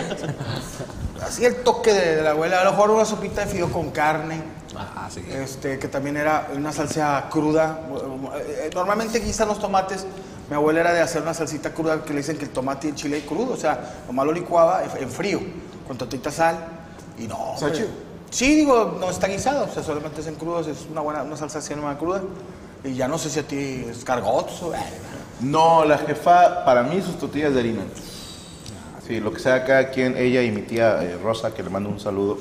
Así 1.23 1.45
el 1.45 1.57
toque 1.57 1.93
de, 1.93 2.15
de 2.17 2.21
la 2.21 2.31
abuela. 2.31 2.61
A 2.61 2.63
lo 2.63 2.71
mejor 2.71 2.91
una 2.91 3.05
sopita 3.05 3.41
de 3.45 3.47
fideo 3.51 3.71
con 3.71 3.91
carne. 3.91 4.41
Ah, 4.75 5.09
sí. 5.11 5.25
Este, 5.31 5.79
que 5.79 5.87
también 5.87 6.17
era 6.17 6.49
una 6.55 6.71
salsa 6.71 7.25
cruda. 7.29 7.81
Eh, 8.35 8.69
Normalmente 8.73 9.19
guisan 9.19 9.47
los 9.47 9.59
tomates. 9.59 10.05
Mi 10.49 10.55
abuela 10.55 10.79
era 10.81 10.93
de 10.93 11.01
hacer 11.01 11.21
una 11.21 11.33
salsita 11.33 11.73
cruda 11.73 12.03
que 12.03 12.11
le 12.13 12.17
dicen 12.19 12.37
que 12.37 12.45
el 12.45 12.51
tomate 12.51 12.87
y 12.87 12.89
el 12.91 12.95
chile 12.95 13.25
crudo. 13.25 13.53
O 13.53 13.57
sea, 13.57 13.95
nomás 14.07 14.25
lo 14.25 14.31
licuaba 14.31 14.83
en- 14.99 15.09
frío, 15.09 15.39
con 15.87 15.97
tantita 15.97 16.31
sal. 16.31 16.57
Y 17.17 17.27
no. 17.27 17.53
¿Está 17.55 17.71
chido? 17.71 17.87
Sí, 18.29 18.55
digo, 18.55 18.97
no 18.99 19.09
está 19.09 19.27
guisado. 19.27 19.65
O 19.65 19.73
sea, 19.73 19.83
solamente 19.83 20.21
es 20.21 20.27
en 20.27 20.35
crudos. 20.35 20.67
Es 20.67 20.85
una 20.91 21.01
buena, 21.01 21.23
una 21.23 21.35
salsa 21.37 21.59
así 21.59 21.73
nomás 21.75 21.97
cruda. 21.97 22.21
Y 22.83 22.93
ya 22.93 23.07
no 23.07 23.17
sé 23.17 23.29
si 23.29 23.39
a 23.39 23.43
ti 23.43 23.85
es 23.89 24.03
cargots 24.05 24.61
o. 24.61 24.71
No, 25.39 25.83
la 25.85 25.97
jefa, 25.97 26.63
para 26.65 26.83
mí 26.83 27.01
sus 27.01 27.17
tortillas 27.17 27.53
de 27.53 27.59
harina. 27.59 27.81
Sí, 29.07 29.19
lo 29.19 29.31
que 29.33 29.39
sea 29.39 29.63
cada 29.65 29.89
quien, 29.89 30.17
ella 30.17 30.41
y 30.43 30.51
mi 30.51 30.61
tía 30.63 31.01
eh, 31.01 31.17
Rosa, 31.23 31.53
que 31.53 31.63
le 31.63 31.69
mando 31.69 31.89
un 31.89 31.99
saludo, 31.99 32.37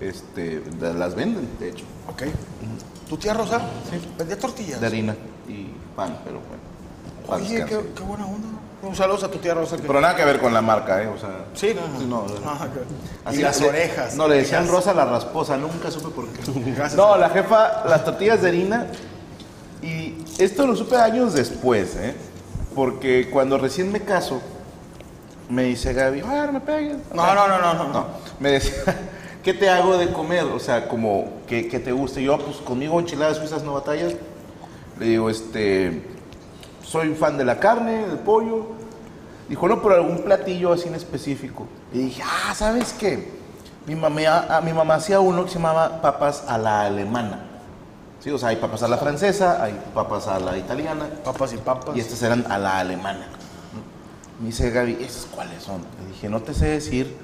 este, 0.00 0.62
las 0.80 1.14
venden, 1.14 1.48
de 1.58 1.70
hecho, 1.70 1.84
Ok. 2.10 2.22
¿Tu 3.08 3.16
tía 3.16 3.32
Rosa? 3.34 3.58
Sí. 3.90 3.98
Vendía 4.18 4.38
tortillas. 4.38 4.80
de 4.80 4.86
harina 4.86 5.16
y 5.48 5.68
pan, 5.96 6.18
pero 6.24 6.40
bueno. 6.40 6.62
pan 7.26 7.40
Oye, 7.40 7.64
qué, 7.64 7.80
qué 7.96 8.02
buena 8.02 8.26
onda. 8.26 8.48
Un 8.82 8.94
saludo 8.94 9.26
a 9.26 9.30
tu 9.30 9.38
tía 9.38 9.54
Rosa. 9.54 9.76
que- 9.76 9.82
Pero 9.82 10.00
nada 10.00 10.14
que 10.14 10.24
ver 10.24 10.38
con 10.40 10.52
la 10.54 10.60
marca, 10.62 11.02
¿eh? 11.02 11.06
O 11.08 11.18
sea, 11.18 11.46
Sí, 11.54 11.74
no, 11.74 12.06
no, 12.06 12.26
no. 12.28 12.34
Ah, 12.46 12.58
ok. 12.70 12.82
Así 13.24 13.38
y 13.40 13.42
las 13.42 13.60
le- 13.60 13.68
orejas. 13.70 14.14
No, 14.14 14.28
le 14.28 14.36
decían 14.36 14.60
Orejas. 14.64 14.76
Rosa 14.76 14.94
la 14.94 15.04
rasposa, 15.06 15.56
nunca 15.56 15.90
supe 15.90 16.10
por 16.14 16.28
qué. 16.28 16.42
Gracias. 16.76 16.94
No, 16.94 17.16
la 17.16 17.30
jefa, 17.30 17.84
las 17.88 18.04
tortillas 18.04 18.40
de 18.42 18.48
harina. 18.48 18.86
Y 19.82 20.14
esto 20.38 20.66
lo 20.66 20.76
supe 20.76 20.96
años 20.96 21.32
después, 21.34 21.96
¿eh? 21.96 22.14
Porque 22.74 23.30
cuando 23.30 23.58
recién 23.58 23.90
me 23.90 24.00
caso, 24.02 24.40
me 25.48 25.64
dice 25.64 25.92
Gaby, 25.92 26.22
ay, 26.26 26.46
no 26.46 26.52
me 26.52 26.60
pegues. 26.60 26.96
No, 27.14 27.34
no, 27.34 27.48
no, 27.48 27.58
no, 27.58 27.74
no. 27.74 27.88
No, 27.88 28.06
me 28.38 28.52
decía, 28.52 28.74
¿qué 29.42 29.54
te 29.54 29.68
hago 29.68 29.96
de 29.96 30.12
comer? 30.12 30.44
O 30.44 30.58
sea, 30.58 30.88
como, 30.88 31.26
que 31.46 31.62
te 31.62 31.92
guste? 31.92 32.22
Yo, 32.22 32.38
pues 32.38 32.58
conmigo 32.58 32.98
enchiladas 33.00 33.38
suizas 33.38 33.62
no 33.62 33.74
batallas. 33.74 34.14
Le 34.98 35.06
digo, 35.06 35.30
este, 35.30 36.02
soy 36.82 37.14
fan 37.14 37.38
de 37.38 37.44
la 37.44 37.58
carne, 37.60 38.06
del 38.06 38.18
pollo. 38.18 38.66
Dijo, 39.48 39.68
no, 39.68 39.80
pero 39.80 39.94
algún 39.94 40.22
platillo 40.22 40.72
así 40.72 40.88
en 40.88 40.94
específico. 40.94 41.66
Y 41.92 41.98
dije, 41.98 42.22
ah, 42.24 42.54
¿sabes 42.54 42.92
qué? 42.92 43.38
Mi 43.86 43.94
mamá, 43.94 44.46
ah, 44.50 44.60
mi 44.60 44.72
mamá 44.72 44.96
hacía 44.96 45.20
uno 45.20 45.44
que 45.44 45.50
se 45.50 45.54
llamaba 45.56 46.02
papas 46.02 46.44
a 46.46 46.58
la 46.58 46.82
alemana. 46.82 47.44
Sí, 48.20 48.30
o 48.30 48.38
sea, 48.38 48.50
hay 48.50 48.56
papas 48.56 48.82
a 48.82 48.88
la 48.88 48.98
francesa, 48.98 49.62
hay 49.62 49.80
papas 49.94 50.26
a 50.26 50.38
la 50.40 50.58
italiana. 50.58 51.06
Papas 51.24 51.52
y 51.54 51.56
papas. 51.56 51.96
Y 51.96 52.00
estas 52.00 52.22
eran 52.22 52.44
a 52.50 52.58
la 52.58 52.78
alemana. 52.78 53.26
Me 54.40 54.46
dice 54.46 54.70
Gaby, 54.70 54.98
¿esas 55.00 55.26
cuáles 55.26 55.62
son? 55.62 55.82
Le 56.00 56.12
dije, 56.12 56.28
no 56.28 56.40
te 56.40 56.54
sé 56.54 56.66
decir 56.66 57.16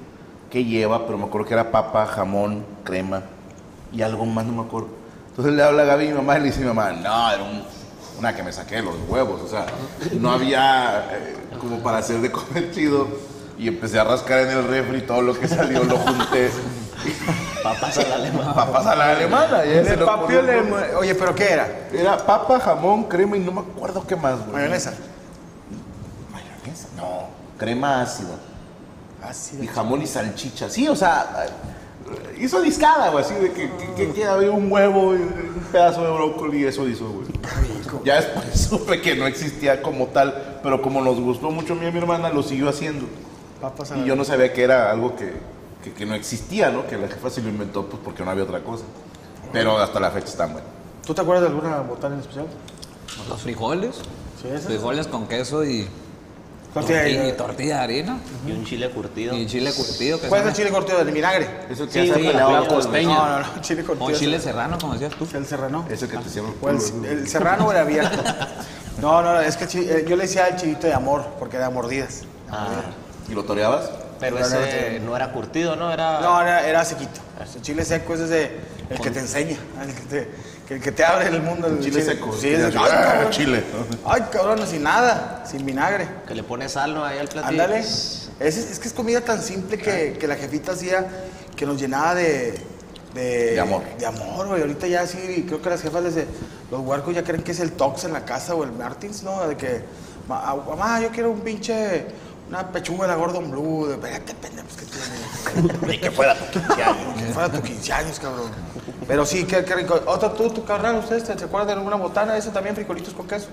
qué 0.50 0.64
lleva, 0.64 1.06
pero 1.06 1.16
me 1.18 1.25
acuerdo 1.25 1.47
que 1.47 1.54
era 1.54 1.71
papa, 1.71 2.06
jamón, 2.06 2.64
crema 2.85 3.23
y 3.92 4.02
algo 4.02 4.26
más, 4.26 4.44
no 4.44 4.52
me 4.62 4.66
acuerdo. 4.66 4.88
Entonces 5.30 5.54
le 5.54 5.62
habla 5.62 5.83
a 5.83 5.87
Gaby 5.87 6.04
y 6.06 6.09
mi 6.09 6.14
mamá 6.14 6.37
y 6.38 6.40
le 6.40 6.47
dice 6.47 6.61
mi 6.61 6.66
mamá, 6.66 6.92
no, 6.92 7.30
era 7.30 7.42
un- 7.42 7.62
una 8.18 8.35
que 8.35 8.42
me 8.42 8.52
saqué 8.52 8.76
de 8.76 8.83
los 8.83 8.94
huevos, 9.09 9.40
o 9.42 9.49
sea, 9.49 9.66
no 10.21 10.30
había 10.33 11.06
eh, 11.12 11.37
como 11.61 11.78
para 11.80 11.99
hacer 11.99 12.21
de 12.21 12.30
comer 12.30 12.71
chido. 12.73 13.06
Y 13.56 13.68
empecé 13.68 14.00
a 14.00 14.04
rascar 14.04 14.40
en 14.40 14.50
el 14.50 14.66
refri 14.66 15.02
todo 15.02 15.23
lo 15.23 15.38
que 15.38 15.47
salió, 15.47 15.85
lo 15.85 15.97
junté. 15.97 16.50
Papas 17.62 17.99
a 17.99 18.09
la 18.09 18.14
alemana. 18.16 18.54
Papas 18.54 18.87
a 18.87 18.97
la 18.97 19.11
alemana. 19.11 19.64
ya 19.64 19.85
se 19.85 19.94
El 19.94 20.00
lo 20.00 20.99
Oye, 20.99 21.14
¿pero 21.14 21.35
qué 21.37 21.52
era? 21.52 21.68
Era 21.92 22.16
papa, 22.26 22.59
jamón, 22.59 23.04
crema 23.04 23.37
y 23.37 23.40
no 23.40 23.52
me 23.52 23.61
acuerdo 23.61 24.04
qué 24.06 24.16
más, 24.16 24.40
güey. 24.40 24.54
Mayonesa. 24.54 24.94
No, 27.05 27.29
crema 27.59 28.03
ácida. 28.03 28.37
Y 29.61 29.67
jamón 29.67 30.03
y 30.03 30.07
salchicha. 30.07 30.69
Sí, 30.69 30.87
o 30.87 30.97
sea, 30.97 31.47
hizo 32.39 32.61
discada, 32.61 33.11
güey, 33.11 33.25
así 33.25 33.35
de 33.35 33.53
que, 33.53 33.71
que, 33.71 33.95
que 33.95 34.13
queda 34.13 34.35
había 34.35 34.51
un 34.51 34.71
huevo 34.71 35.15
y 35.15 35.19
un 35.19 35.67
pedazo 35.73 36.05
de 36.05 36.13
brócoli 36.13 36.63
y 36.63 36.65
eso 36.65 36.87
hizo, 36.87 37.09
güey. 37.09 37.27
Ya 38.05 38.17
después 38.17 38.61
supe 38.69 39.01
que 39.01 39.17
no 39.17 39.27
existía 39.27 39.81
como 39.81 40.09
tal, 40.09 40.59
pero 40.63 40.83
como 40.83 41.01
nos 41.01 41.19
gustó 41.21 41.51
mucho 41.51 41.73
a 41.73 41.77
mí 41.77 41.85
y 41.85 41.89
a 41.89 41.91
mi 41.91 41.99
hermana, 41.99 42.29
lo 42.29 42.43
siguió 42.43 42.69
haciendo. 42.69 43.07
Papas 43.61 43.93
a 43.93 43.99
Y 43.99 44.05
yo 44.05 44.15
no 44.15 44.25
sabía 44.25 44.53
que 44.53 44.63
era 44.63 44.91
algo 44.91 45.17
que, 45.17 45.33
que, 45.83 45.93
que 45.93 46.05
no 46.05 46.15
existía, 46.15 46.71
¿no? 46.71 46.87
Que 46.87 46.99
la 46.99 47.09
jefa 47.09 47.31
se 47.31 47.41
lo 47.41 47.49
inventó 47.49 47.87
pues 47.87 48.03
porque 48.05 48.25
no 48.25 48.31
había 48.31 48.45
otra 48.45 48.61
cosa. 48.61 48.85
Pero 49.53 49.79
hasta 49.79 50.01
la 50.01 50.11
fecha 50.11 50.27
está 50.27 50.47
bueno. 50.47 50.67
¿Tú 51.07 51.15
te 51.15 51.21
acuerdas 51.21 51.45
de 51.45 51.49
alguna 51.49 51.81
botana 51.81 52.15
en 52.15 52.21
especial? 52.21 52.47
Los 53.29 53.41
frijoles. 53.41 53.97
Sí. 54.43 54.49
Frijoles 54.67 55.07
con 55.07 55.27
queso 55.29 55.65
y, 55.65 55.89
Tortilla 56.75 57.09
y, 57.09 57.16
de- 57.16 57.33
tortilla 57.33 57.76
de 57.78 57.83
harina. 57.85 58.19
Y 58.47 58.50
un 58.52 58.64
chile 58.64 58.90
curtido. 58.90 59.35
Y 59.37 59.47
chile 59.47 59.73
curtido. 59.73 60.21
Que 60.21 60.28
¿Cuál 60.28 60.40
es 60.43 60.47
el 60.49 60.52
sabe- 60.52 60.62
chile 60.64 60.71
cortado 60.76 61.04
de 61.04 61.12
vinagre? 61.12 61.49
Eso 61.71 61.87
que 61.87 61.93
Sí, 61.93 62.11
hace 62.11 62.21
sí, 62.21 62.33
la 62.33 62.45
con 62.47 62.66
costeña. 62.66 63.14
No, 63.14 63.28
no, 63.28 63.38
no, 63.40 63.61
chile 63.62 63.85
cortado. 63.85 64.11
O 64.11 64.12
chile 64.12 64.40
serrano, 64.40 64.76
como 64.81 64.93
decías 64.95 65.14
tú. 65.14 65.26
El 65.35 65.47
serrano. 65.47 65.87
Ese 65.88 66.09
que 66.09 66.16
te 66.19 66.26
hicieron 66.28 66.54
O 66.61 66.69
el, 66.69 66.78
el 67.07 67.28
serrano 67.28 67.66
o 67.69 67.73
el 67.73 67.78
abierto. 67.78 68.19
No, 69.00 69.23
no, 69.23 69.40
es 69.40 69.57
que 69.57 69.66
chi- 69.66 69.88
eh, 69.88 70.04
yo 70.09 70.16
le 70.16 70.23
decía 70.23 70.49
el 70.49 70.57
chilito 70.57 70.87
de 70.87 70.95
amor, 70.95 71.25
porque 71.38 71.57
era 71.57 71.71
mordidas. 71.71 72.23
Ah, 72.50 72.66
¿Y 73.28 73.33
lo 73.35 73.45
toreabas? 73.45 73.90
pero 74.21 74.38
No, 74.38 74.49
no, 74.49 74.57
ese 74.61 75.00
no, 75.00 75.07
no 75.11 75.16
era 75.16 75.33
curtido, 75.33 75.76
¿no? 75.76 75.93
Era. 75.93 76.21
No, 76.21 76.40
era, 76.40 76.66
era 76.66 76.85
sequito. 76.85 77.21
El 77.54 77.62
chile 77.62 77.85
seco 77.85 78.14
es 78.14 78.21
ese, 78.21 78.50
el 78.88 79.00
que 79.00 79.11
te 79.11 79.19
enseña, 79.21 79.57
el 79.83 79.93
que 79.95 80.00
te, 80.02 80.31
que, 80.68 80.75
el 80.75 80.80
que 80.80 80.92
te 80.92 81.04
abre 81.04 81.28
el 81.28 81.42
mundo. 81.42 81.66
El 81.68 81.80
Chile 81.80 82.02
seco. 82.02 82.33
Sí, 82.38 82.49
es 82.49 82.64
ay, 82.64 82.73
ah, 82.78 82.88
cabrón. 83.12 83.30
chile. 83.30 83.64
Ay, 84.04 84.23
cabrón, 84.30 84.66
sin 84.66 84.83
nada, 84.83 85.44
sin 85.47 85.64
vinagre. 85.66 86.09
Que 86.26 86.35
le 86.35 86.42
pone 86.42 86.68
sal, 86.68 86.94
¿no? 86.94 87.04
Ahí 87.04 87.18
al 87.18 87.28
platillo. 87.28 87.62
Ándale. 87.62 87.80
Es, 87.80 88.30
es 88.40 88.78
que 88.78 88.88
es 88.88 88.94
comida 88.94 89.21
tan 89.21 89.40
simple 89.42 89.78
que, 89.78 90.16
que 90.18 90.26
la 90.26 90.37
jefita 90.37 90.73
hacía 90.73 91.06
que 91.56 91.66
nos 91.66 91.80
llenaba 91.80 92.14
de. 92.14 92.54
De, 93.14 93.52
De 93.52 93.61
amor. 93.61 93.83
De 93.99 94.06
amor, 94.06 94.49
güey. 94.49 94.61
Ahorita 94.62 94.88
ya 94.88 95.06
sí, 95.06 95.44
creo 95.47 95.62
que 95.62 95.71
las 95.71 95.80
jefas 95.83 96.02
les 96.02 96.14
de- 96.16 96.26
Los 96.71 96.80
huercos 96.80 97.14
ya 97.14 97.23
creen 97.23 97.44
que 97.44 97.52
es 97.52 97.61
el 97.61 97.71
Tox 97.73 98.04
en 98.04 98.12
la 98.12 98.25
casa 98.25 98.56
o 98.56 98.64
el 98.64 98.73
Martins, 98.73 99.23
¿no? 99.23 99.47
De 99.47 99.56
que. 99.56 99.83
"Ma- 100.26 100.42
ah, 100.44 100.56
Mamá, 100.68 101.00
yo 101.00 101.11
quiero 101.11 101.30
un 101.30 101.40
pinche. 101.40 102.06
Una 102.49 102.69
pechuga 102.71 103.03
de 103.07 103.09
la 103.09 103.17
Gordon 103.17 103.51
Blue. 103.51 103.87
De, 103.87 103.95
espérate, 103.95 104.35
pendejo, 104.35 104.69
que 104.79 104.87
tiene. 104.87 105.79
Ni 105.87 105.99
que 105.99 106.11
fuera 106.11 106.35
tu 106.35 106.45
15 106.53 106.83
años. 106.83 107.15
Que 107.19 107.33
fuera 107.33 107.49
tu 107.53 107.63
15 107.63 107.93
años, 107.93 108.21
cabrón. 108.21 108.51
Pero 109.07 109.27
sí, 109.27 109.45
qué, 109.45 109.65
qué 109.65 109.75
rico. 109.75 110.01
Otro, 110.07 110.33
tú, 110.33 110.51
tu 110.51 110.65
carnal, 110.65 110.97
¿ustedes 110.97 111.25
se 111.25 111.33
acuerdan 111.33 111.67
de 111.67 111.73
alguna 111.75 111.97
botana? 111.97 112.37
Eso 112.37 112.51
también, 112.51 112.75
frijolitos 112.75 113.15
con 113.15 113.27
queso. 113.27 113.49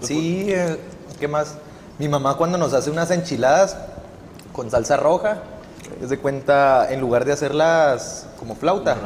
Sí, 0.00 0.46
eh, 0.48 0.78
¿qué 1.18 1.26
más? 1.26 1.56
Mi 1.98 2.08
mamá 2.08 2.36
cuando 2.36 2.58
nos 2.58 2.72
hace 2.72 2.90
unas 2.90 3.10
enchiladas 3.10 3.76
con 4.52 4.70
salsa 4.70 4.96
roja, 4.96 5.42
es 6.00 6.10
de 6.10 6.18
cuenta, 6.18 6.90
en 6.90 7.00
lugar 7.00 7.24
de 7.24 7.32
hacerlas 7.32 8.26
como 8.38 8.54
flauta, 8.54 8.96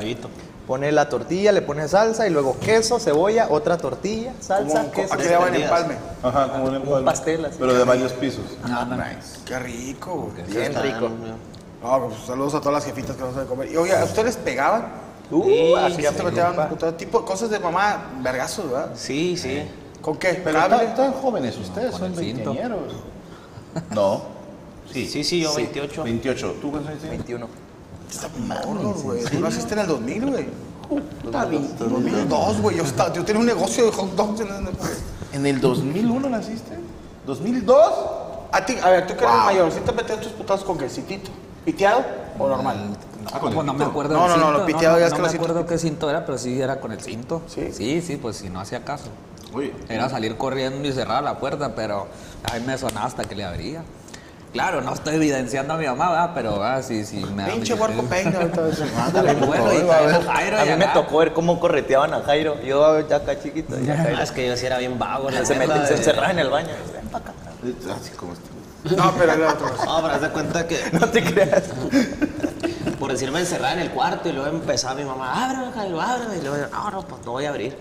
Un 0.63 0.67
rollito. 0.67 0.67
pone 0.67 0.93
la 0.93 1.09
tortilla, 1.09 1.53
le 1.53 1.63
pone 1.63 1.89
salsa 1.89 2.27
y 2.27 2.31
luego 2.31 2.59
queso, 2.61 2.99
cebolla, 2.99 3.49
otra 3.51 3.77
tortilla, 3.77 4.33
salsa, 4.41 4.79
Como, 4.81 4.93
queso. 4.93 5.15
aquí 5.15 5.23
le 5.25 5.31
daban 5.31 5.55
en 5.55 5.63
extendidas. 5.63 5.81
palme. 5.83 5.97
Ajá, 6.23 6.53
como 6.53 6.69
en 6.69 6.75
el 6.75 6.89
Un 6.89 7.05
pastel 7.05 7.45
así. 7.45 7.57
Pero 7.59 7.75
de 7.75 7.85
varios 7.85 8.13
pisos. 8.13 8.45
nice. 8.65 9.41
Qué 9.45 9.59
rico, 9.59 10.31
güey. 10.33 10.47
Bien 10.47 10.75
rico. 10.83 11.09
No, 11.83 12.07
pues, 12.09 12.21
saludos 12.27 12.55
a 12.55 12.61
todas 12.61 12.75
las 12.75 12.85
jefitas 12.85 13.17
que 13.17 13.23
nos 13.23 13.37
hacen 13.37 13.49
comer. 13.49 13.73
Y 13.73 13.77
oye, 13.77 13.93
¿a 13.97 14.05
ustedes 14.05 14.25
les 14.27 14.37
pegaban? 14.37 14.87
Uh, 15.31 15.43
Sí, 15.45 15.75
así 15.75 16.03
Ya 16.03 16.11
te 16.13 16.19
se 16.19 16.23
metían 16.25 16.77
todo 16.79 16.95
tipo 16.95 17.25
cosas 17.25 17.51
de 17.51 17.59
mamá, 17.59 18.11
vergazos, 18.21 18.71
¿verdad? 18.71 18.91
Sí, 18.95 19.37
sí. 19.37 19.63
¿Con 20.01 20.17
qué? 20.19 20.41
Pero 20.45 20.59
¿Cable? 20.59 20.77
están, 20.77 20.89
están 20.91 21.13
jóvenes 21.15 21.57
ustedes, 21.59 21.95
son 21.95 22.15
veinteañeros. 22.15 22.93
No. 23.91 24.21
Sí, 24.93 25.07
sí, 25.09 25.25
sí, 25.25 25.41
yo 25.41 25.55
28. 25.55 26.03
28. 26.05 26.57
¿Tú 26.61 26.71
cuántos 26.71 26.91
años 26.91 27.01
tienes? 27.01 27.19
21. 27.21 27.49
Está 28.13 28.29
güey. 29.03 29.25
Tú 29.25 29.41
naciste 29.41 29.73
en 29.75 29.81
el 29.81 29.87
2000, 29.87 30.31
güey. 30.31 30.47
2002, 31.79 32.61
güey. 32.61 32.77
Yo, 32.77 32.85
estaba- 32.85 33.13
yo 33.13 33.25
tenía 33.25 33.41
un 33.41 33.47
negocio 33.47 33.87
de 33.87 33.93
hot 33.93 34.15
dogs 34.15 34.41
en 34.41 34.49
el... 34.49 34.69
¿En 35.33 35.47
el 35.47 35.61
2001 35.61 36.29
naciste? 36.29 36.79
¿2002? 37.27 37.75
A 38.53 38.67
ti, 38.67 38.77
a 38.83 38.91
ver, 38.91 39.07
tú 39.07 39.17
que 39.17 39.25
eres 39.25 39.37
mayor, 39.37 39.73
¿sí 39.73 39.81
te 39.81 39.93
metías 39.93 40.21
tus 40.21 40.33
putazos 40.33 40.65
con 40.65 40.77
qué? 40.77 40.89
¿Citito? 40.91 41.31
¿Piteado 41.65 42.05
o 42.39 42.49
normal? 42.49 42.77
Ah, 43.33 43.39
con 43.39 43.49
el 43.49 43.55
Pues 43.55 43.67
no 43.67 43.73
me 43.73 43.79
cinto. 43.79 43.91
acuerdo 43.91 44.15
No, 44.15 44.23
del 44.29 44.31
no, 44.33 44.37
no, 44.37 44.45
cinto. 44.49 44.59
lo 44.59 44.67
piteado 44.67 44.99
ya 44.99 45.07
es 45.07 45.11
no 45.13 45.17
que 45.17 45.23
me 45.23 45.27
los 45.27 45.33
cintos 45.33 45.51
acuerdo 45.51 45.67
qué 45.69 45.79
cinto 45.79 46.11
era, 46.11 46.27
pero 46.27 46.37
sí 46.37 46.61
era 46.61 46.81
con 46.81 46.93
el 46.93 47.01
cinto. 47.01 47.41
¿Sí? 47.47 47.71
Sí, 47.73 48.03
sí, 48.03 48.17
pues 48.19 48.37
si 48.37 48.51
no 48.51 48.61
hacía 48.61 48.85
caso. 48.85 49.07
Oye, 49.55 49.73
Era 49.89 50.09
salir 50.11 50.37
corriendo 50.37 50.87
y 50.87 50.93
cerrar 50.93 51.23
la 51.23 51.39
puerta, 51.39 51.75
pero 51.75 52.09
a 52.51 52.55
mí 52.59 52.65
me 52.67 52.77
sonaba 52.77 53.07
hasta 53.07 53.25
que 53.25 53.35
le 53.35 53.45
abría. 53.45 53.85
Claro, 54.53 54.83
no 54.83 54.93
estoy 54.93 55.15
evidenciando 55.15 55.73
a 55.73 55.77
mi 55.79 55.87
mamá, 55.87 56.11
¿verdad? 56.11 56.31
pero 56.35 56.63
ah, 56.63 56.83
sí, 56.83 57.07
sí. 57.07 57.25
Me 57.35 57.45
Pinche. 57.45 57.73
Ándale, 58.99 59.35
bueno, 59.35 59.73
y 59.73 59.83
va 59.83 59.99
a. 59.99 60.23
Jairo 60.23 60.59
mí 60.67 60.77
me 60.77 60.87
tocó 60.89 61.19
ver 61.19 61.33
cómo 61.33 61.59
correteaban 61.59 62.13
a 62.13 62.21
Jairo. 62.23 62.61
Yo 62.63 63.01
ya 63.09 63.17
acá 63.17 63.41
chiquito. 63.41 63.79
ya 63.81 63.97
Jairo. 63.97 64.19
Ah, 64.19 64.23
es 64.23 64.31
que 64.31 64.47
yo 64.47 64.57
sí 64.57 64.67
era 64.67 64.77
bien 64.77 64.99
vago. 64.99 65.31
la 65.31 65.45
se, 65.47 65.55
metía, 65.55 65.87
se 65.87 65.95
encerraba 65.95 66.31
en 66.33 66.39
el 66.41 66.51
baño. 66.51 66.69
Ven 66.93 67.09
pa' 67.09 67.19
acá. 67.19 67.33
así 67.99 68.11
como 68.11 68.35
este. 68.35 68.95
No, 68.95 69.15
pero 69.17 69.33
era 69.33 69.53
otro. 69.53 69.69
No, 69.69 70.03
pero 70.03 70.15
haz 70.15 70.21
de 70.21 70.29
cuenta 70.29 70.67
que 70.67 70.79
No 70.93 71.09
te 71.09 71.25
creas. 71.25 71.65
por 72.99 73.11
decirme 73.11 73.41
encerrada 73.41 73.73
en 73.75 73.81
el 73.81 73.91
cuarto 73.91 74.29
y 74.29 74.33
luego 74.33 74.51
empezaba 74.51 74.95
mi 74.95 75.05
mamá, 75.05 75.47
ábreme, 75.47 75.73
Jairo, 75.73 76.01
ábreme. 76.01 76.37
Y 76.37 76.41
luego 76.43 76.57
yo, 76.59 76.69
no, 76.69 76.91
no, 76.91 77.09
pues 77.09 77.25
no 77.25 77.33
voy 77.33 77.47
a 77.47 77.49
abrir. 77.49 77.75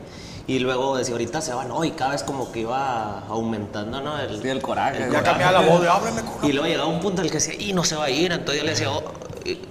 Y 0.52 0.60
luego 0.60 0.98
decía, 0.98 1.14
ahorita 1.14 1.40
se 1.40 1.54
va, 1.54 1.64
no, 1.64 1.86
y 1.86 1.92
cada 1.92 2.12
vez 2.12 2.24
como 2.24 2.52
que 2.52 2.60
iba 2.60 3.20
aumentando, 3.30 4.02
¿no? 4.02 4.20
El, 4.20 4.42
Sí, 4.42 4.50
el 4.50 4.62
coraje. 4.62 5.08
Ya 5.10 5.24
cambiaba 5.24 5.62
la 5.62 5.70
voz 5.70 5.82
de 5.82 5.88
ábreme, 5.88 6.24
con 6.24 6.44
Y 6.44 6.52
luego 6.52 6.68
llegaba 6.68 6.90
un 6.90 7.00
punto 7.00 7.22
en 7.22 7.28
el 7.28 7.32
que 7.32 7.38
decía, 7.38 7.54
y 7.58 7.72
no 7.72 7.86
se 7.86 7.96
va 7.96 8.06
a 8.06 8.10
ir. 8.10 8.34
Entonces 8.34 8.58
yo 8.58 8.66
le 8.66 8.72
decía, 8.72 8.92
oh, 8.92 9.02
sí, 9.46 9.62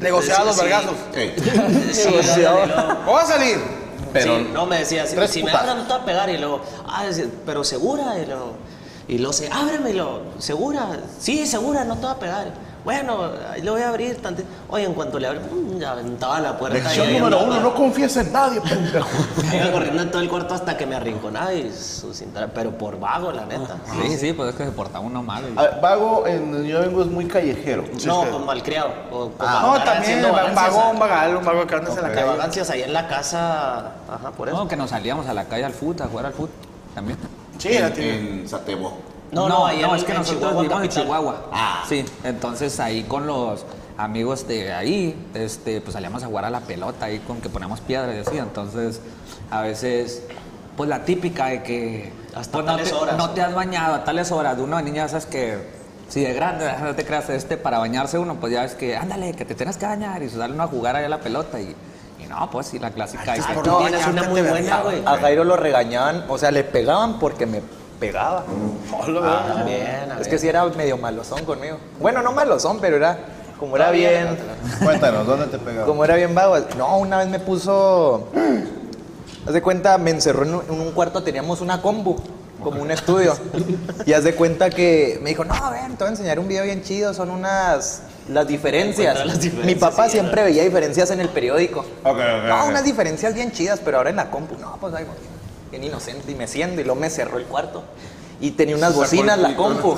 vergazos. 0.00 0.96
Sí, 1.92 2.08
ándale, 2.08 2.32
y 2.34 2.40
luego- 2.40 2.58
¿O 3.06 3.12
va 3.14 3.22
a 3.22 3.26
salir? 3.26 3.58
Pero 4.12 4.38
Sí, 4.38 4.48
no 4.52 4.66
me 4.66 4.78
decía, 4.80 5.06
si, 5.06 5.16
si 5.28 5.42
me 5.44 5.52
abran 5.52 5.76
no 5.76 5.84
te 5.84 5.90
va 5.90 6.00
a 6.00 6.04
pegar 6.04 6.28
y 6.30 6.38
luego, 6.38 6.62
ah, 6.88 7.04
pero 7.46 7.62
segura 7.62 8.18
y 8.18 8.26
luego, 8.26 8.54
y 9.06 9.18
luego 9.18 9.32
se, 9.32 9.48
ábreme 9.52 9.90
y 9.90 9.94
luego, 9.94 10.22
segura, 10.38 10.88
sí, 11.20 11.46
segura, 11.46 11.84
no 11.84 11.96
te 11.96 12.06
va 12.06 12.12
a 12.12 12.18
pegar. 12.18 12.48
Bueno, 12.84 13.30
ahí 13.50 13.62
lo 13.62 13.72
voy 13.72 13.80
a 13.80 13.88
abrir 13.88 14.20
tantito. 14.20 14.46
Oye, 14.68 14.84
en 14.84 14.92
cuanto 14.92 15.18
le 15.18 15.26
abrí, 15.26 15.38
pum, 15.40 15.78
ya 15.78 15.92
aventaba 15.92 16.38
la 16.38 16.58
puerta. 16.58 16.78
lección 16.78 17.08
y 17.08 17.14
número 17.18 17.42
uno, 17.42 17.58
no 17.60 17.74
confíes 17.74 18.14
en 18.18 18.30
nadie, 18.30 18.60
pendejo. 18.60 19.08
Iba 19.54 19.72
corriendo 19.72 20.02
en 20.02 20.10
todo 20.10 20.20
el 20.20 20.28
cuarto 20.28 20.52
hasta 20.52 20.76
que 20.76 20.84
me 20.84 20.94
arrinconaba 20.94 21.54
y 21.54 21.72
su 21.72 22.12
cintura, 22.12 22.46
pero 22.52 22.72
por 22.72 23.00
vago, 23.00 23.32
la 23.32 23.46
neta. 23.46 23.76
Sí, 24.02 24.18
sí, 24.18 24.32
pues 24.34 24.50
es 24.50 24.54
que 24.56 24.64
se 24.66 24.70
portaba 24.72 25.00
uno 25.02 25.22
mal. 25.22 25.42
y- 25.44 25.54
Ah, 25.58 25.78
Vago 25.80 26.26
en 26.26 26.62
yo 26.66 26.80
vengo 26.80 27.00
es 27.00 27.06
muy 27.08 27.26
callejero. 27.26 27.84
No, 28.04 28.22
pues 28.24 28.44
malcriado. 28.44 28.90
O, 29.10 29.30
como 29.30 29.50
No, 29.50 29.82
también, 29.82 30.22
un 30.22 30.54
vago, 30.54 30.90
un 30.90 30.98
vagal, 30.98 31.36
un 31.38 31.44
vago 31.44 31.66
que 31.66 31.74
andas 31.76 31.96
en 31.96 32.02
la 32.02 32.12
calle. 32.12 32.24
vagancias 32.26 32.68
ahí 32.68 32.82
en 32.82 32.92
la 32.92 33.08
casa. 33.08 33.78
Ajá, 34.12 34.30
por 34.36 34.48
eso. 34.48 34.58
No, 34.58 34.68
que 34.68 34.76
nos 34.76 34.90
salíamos 34.90 35.26
a 35.26 35.32
la 35.32 35.46
calle 35.46 35.64
al 35.64 35.72
fútbol, 35.72 36.02
a 36.02 36.08
jugar 36.10 36.26
al 36.26 36.32
fútbol 36.34 36.50
también. 36.94 37.16
Sí, 37.56 37.78
la 37.78 37.86
en, 37.86 37.92
tiene. 37.94 38.18
en 38.42 38.48
Satebo. 38.48 38.98
No, 39.34 39.48
no, 39.48 39.66
ahí 39.66 39.82
en- 39.82 39.90
es 39.94 40.04
que 40.04 40.12
en 40.12 40.18
nosotros 40.18 40.40
Chihuahua 40.52 40.62
vivimos 40.62 40.82
en. 40.84 40.88
Chihuahua. 40.90 41.46
Ah. 41.52 41.84
Sí, 41.88 42.04
entonces 42.24 42.78
ahí 42.80 43.02
con 43.04 43.26
los 43.26 43.64
amigos 43.98 44.46
de 44.48 44.72
ahí, 44.72 45.16
este, 45.34 45.80
pues 45.80 45.92
salíamos 45.94 46.22
a 46.22 46.26
jugar 46.26 46.44
a 46.44 46.50
la 46.50 46.60
pelota 46.60 47.06
ahí 47.06 47.18
con 47.20 47.40
que 47.40 47.48
poníamos 47.48 47.80
piedras 47.80 48.14
y 48.16 48.18
así. 48.28 48.38
Entonces, 48.38 49.00
a 49.50 49.60
veces, 49.62 50.22
pues 50.76 50.88
la 50.88 51.04
típica 51.04 51.46
de 51.46 51.62
que 51.62 52.12
Hasta 52.34 52.52
pues, 52.52 52.64
no, 52.64 52.72
tales 52.72 52.88
te, 52.90 52.94
horas. 52.96 53.16
no 53.16 53.30
te 53.30 53.42
has 53.42 53.54
bañado 53.54 53.94
a 53.94 54.04
tales 54.04 54.32
horas. 54.32 54.56
De 54.56 54.62
una 54.62 54.80
niña, 54.82 55.06
sabes 55.08 55.26
que 55.26 55.84
Sí, 56.08 56.20
de 56.20 56.34
grande, 56.34 56.70
no 56.82 56.94
te 56.94 57.04
creas, 57.04 57.30
este, 57.30 57.56
para 57.56 57.78
bañarse 57.78 58.18
uno, 58.18 58.34
pues 58.34 58.52
ya 58.52 58.60
ves 58.62 58.74
que, 58.74 58.94
ándale, 58.94 59.32
que 59.32 59.46
te 59.46 59.54
tienes 59.54 59.78
que 59.78 59.86
bañar 59.86 60.22
y 60.22 60.28
darle 60.28 60.54
una 60.54 60.64
a 60.64 60.68
jugar 60.68 60.94
ahí 60.96 61.04
a 61.04 61.08
la 61.08 61.18
pelota 61.18 61.58
y, 61.58 61.74
y 62.22 62.26
no, 62.28 62.50
pues 62.50 62.66
sí, 62.66 62.78
la 62.78 62.90
clásica. 62.90 63.32
ahí 63.32 63.40
Ay, 63.48 63.56
no 63.64 63.78
tienes 63.78 64.06
una 64.06 64.22
muy 64.24 64.42
buena, 64.42 64.80
güey. 64.82 65.02
A 65.06 65.16
Jairo 65.16 65.44
lo 65.44 65.56
regañaban, 65.56 66.26
o 66.28 66.36
sea, 66.36 66.50
le 66.50 66.62
pegaban 66.62 67.18
porque 67.18 67.46
me 67.46 67.62
pegaba. 68.06 68.44
También, 69.48 70.12
a 70.12 70.20
Es 70.20 70.28
que 70.28 70.38
sí 70.38 70.48
era 70.48 70.64
medio 70.66 70.96
malosón 70.96 71.44
conmigo. 71.44 71.78
Bueno, 72.00 72.22
no 72.22 72.32
malosón, 72.32 72.78
pero 72.80 72.96
era 72.96 73.18
como 73.58 73.76
era 73.76 73.90
bien, 73.90 74.36
Cuéntanos, 74.82 75.26
¿dónde 75.26 75.46
te 75.46 75.58
pegaba? 75.58 75.86
como 75.86 76.04
era 76.04 76.16
bien 76.16 76.34
vago. 76.34 76.56
No, 76.76 76.98
una 76.98 77.18
vez 77.18 77.28
me 77.28 77.38
puso, 77.38 78.28
haz 79.46 79.52
de 79.52 79.62
cuenta, 79.62 79.96
me 79.98 80.10
encerró 80.10 80.42
en 80.44 80.80
un, 80.80 80.92
cuarto, 80.92 81.22
teníamos 81.22 81.60
una 81.60 81.80
combu, 81.80 82.16
como 82.62 82.82
un 82.82 82.90
estudio. 82.90 83.34
Y 84.06 84.12
haz 84.12 84.24
de 84.24 84.34
cuenta 84.34 84.70
que 84.70 85.18
me 85.22 85.30
dijo, 85.30 85.44
no, 85.44 85.54
ven, 85.70 85.96
te 85.96 86.04
voy 86.04 86.08
a 86.08 86.10
enseñar 86.10 86.38
un 86.38 86.48
video 86.48 86.64
bien 86.64 86.82
chido, 86.82 87.14
son 87.14 87.30
unas 87.30 88.02
las 88.28 88.46
diferencias. 88.46 89.24
Las 89.24 89.40
diferencias, 89.40 89.66
Mi 89.66 89.74
papá 89.74 90.06
sí, 90.06 90.12
siempre 90.12 90.42
veía 90.42 90.62
diferencias 90.62 91.10
en 91.10 91.20
el 91.20 91.28
periódico. 91.28 91.80
Ok, 92.02 92.18
ok, 92.18 92.48
No, 92.48 92.66
unas 92.66 92.84
diferencias 92.84 93.34
bien 93.34 93.52
chidas, 93.52 93.80
pero 93.84 93.98
ahora 93.98 94.10
en 94.10 94.16
la 94.16 94.30
compu, 94.30 94.56
no, 94.58 94.76
pues 94.80 94.94
ahí 94.94 95.04
bien 95.74 95.84
inocente 95.84 96.30
y 96.30 96.34
me 96.34 96.46
siento 96.46 96.80
y 96.80 96.84
luego 96.84 97.00
me 97.00 97.10
cerró 97.10 97.38
el 97.38 97.44
cuarto. 97.44 97.82
Y 98.40 98.52
tenía 98.52 98.76
unas 98.76 98.94
bocinas 98.94 99.38
la 99.38 99.56
compu. 99.56 99.96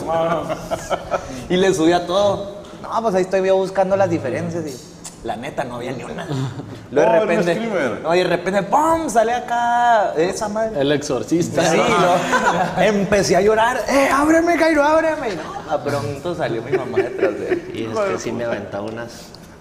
y 1.49 1.57
le 1.57 1.75
subía 1.75 2.07
todo. 2.07 2.57
No, 2.83 3.03
pues 3.03 3.15
ahí 3.15 3.23
estoy 3.23 3.47
yo 3.47 3.57
buscando 3.57 3.97
las 3.97 4.09
diferencias 4.09 4.65
y 4.67 5.27
la 5.27 5.37
neta 5.37 5.65
no 5.65 5.77
había 5.77 5.93
ni 5.93 6.05
una. 6.05 6.27
Luego 6.91 7.13
de 7.13 7.21
repente, 7.21 7.71
no, 8.03 8.15
y 8.15 8.19
de 8.19 8.25
repente, 8.25 8.63
¡pum! 8.63 9.09
sale 9.09 9.35
acá 9.35 10.15
esa 10.17 10.49
madre. 10.49 10.81
El 10.81 10.93
exorcista. 10.93 11.69
Sí, 11.71 11.77
lo- 11.77 12.83
empecé 12.83 13.37
a 13.37 13.41
llorar, 13.41 13.83
¡eh, 13.89 14.09
ábreme, 14.13 14.57
Cairo, 14.57 14.85
ábreme! 14.85 15.31
Y 15.31 15.37
no, 15.37 15.71
a 15.73 15.83
pronto 15.83 16.35
salió 16.35 16.63
mi 16.63 16.73
mamá 16.73 16.99
detrás 16.99 17.39
de 17.39 17.49
él. 17.49 17.71
Y 17.75 17.85
es 17.85 17.99
que 17.99 18.19
sí 18.19 18.33
me 18.33 18.45
aventaba 18.45 18.85
unas. 18.85 19.11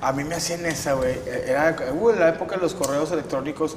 A 0.01 0.11
mí 0.11 0.23
me 0.23 0.35
hacían 0.35 0.65
esa, 0.65 0.93
güey. 0.93 1.17
Era 1.47 1.75
hubo 1.93 2.11
en 2.11 2.19
la 2.19 2.29
época 2.29 2.55
de 2.57 2.61
los 2.61 2.73
correos 2.75 3.11
electrónicos 3.11 3.75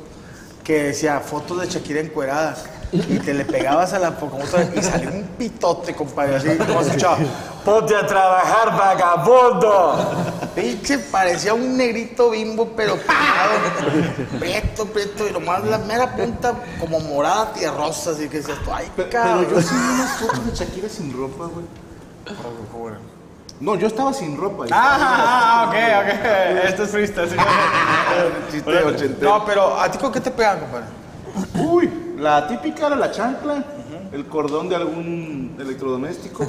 que 0.69 0.83
decía 0.83 1.19
fotos 1.21 1.63
de 1.63 1.67
Shakira 1.67 1.99
encuerada. 1.99 2.55
Y 2.93 3.19
te 3.21 3.33
le 3.33 3.47
pegabas 3.47 3.95
a 3.95 3.99
la 3.99 4.15
computadora 4.15 4.69
y 4.77 4.83
salía 4.83 5.09
un 5.09 5.23
pitote, 5.39 5.95
compadre. 5.95 6.37
Así 6.37 6.59
como 6.59 6.83
se 6.83 6.89
escuchaba. 6.89 7.17
Ponte 7.65 7.97
a 7.97 8.07
trabajar, 8.07 8.77
vagabundo. 8.77 10.51
Pinche, 10.55 10.99
parecía 10.99 11.55
un 11.55 11.75
negrito 11.75 12.29
bimbo, 12.29 12.69
pero 12.77 12.97
pegado. 12.97 14.39
Prieto, 14.39 14.85
prieto. 14.85 15.27
Y 15.27 15.33
nomás 15.33 15.65
la 15.65 15.79
mera 15.79 16.15
punta 16.15 16.55
como 16.79 17.01
morada 17.01 17.51
tierrosa. 17.55 18.11
Así 18.11 18.29
que 18.29 18.37
decías 18.37 18.59
tú, 18.63 18.71
ay, 18.71 18.91
cabrón. 19.11 19.47
Pero 19.49 19.57
yo 19.57 19.63
sí 19.63 19.75
vi 19.75 19.95
unas 19.95 20.19
fotos 20.19 20.47
de 20.47 20.53
Shakira 20.53 20.89
sin 20.91 21.15
ropa, 21.15 21.47
güey. 21.47 21.65
No, 23.61 23.75
yo 23.75 23.87
estaba 23.89 24.13
sin 24.13 24.37
ropa. 24.37 24.67
Ah, 24.71 25.67
ok, 25.69 25.75
ok. 25.75 26.65
Esto 26.69 26.85
es 26.85 26.91
freestyle. 26.91 27.29
sí. 27.31 27.37
Chiste 28.53 28.71
ochentero. 28.85 29.31
No, 29.39 29.45
pero 29.45 29.79
¿a 29.79 29.91
ti 29.91 29.99
con 29.99 30.13
qué 30.13 30.21
te 30.21 30.31
pegan, 30.31 30.61
compadre? 30.61 30.87
Uy, 31.55 31.91
la 32.19 32.47
típica 32.47 32.87
era 32.87 32.97
la 32.97 33.11
chancla, 33.11 33.63
el 34.13 34.27
cordón 34.27 34.69
de 34.69 34.77
algún 34.77 35.57
electrodoméstico. 35.59 36.47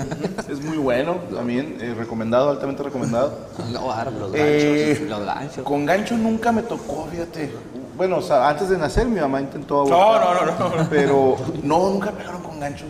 es 0.50 0.64
muy 0.64 0.78
bueno 0.78 1.16
también, 1.34 1.78
eh, 1.82 1.94
recomendado, 1.98 2.50
altamente 2.52 2.84
recomendado. 2.84 3.38
No, 3.72 3.88
bárbaro, 3.88 4.20
los 4.20 4.32
ganchos. 4.32 4.40
Eh, 4.44 5.06
los 5.10 5.26
ganchos. 5.26 5.64
Con 5.64 5.86
gancho 5.86 6.16
nunca 6.16 6.52
me 6.52 6.62
tocó, 6.64 7.08
fíjate. 7.12 7.52
Bueno, 7.98 8.18
o 8.18 8.22
sea, 8.22 8.48
antes 8.48 8.70
de 8.70 8.78
nacer 8.78 9.08
mi 9.08 9.20
mamá 9.20 9.42
intentó 9.42 9.84
No, 9.86 9.96
abortar. 10.14 10.60
no, 10.60 10.70
no, 10.70 10.76
no. 10.84 10.90
Pero 10.90 11.36
no, 11.64 11.90
nunca 11.90 12.12
pegaron 12.12 12.42
con 12.42 12.60
ganchos. 12.60 12.90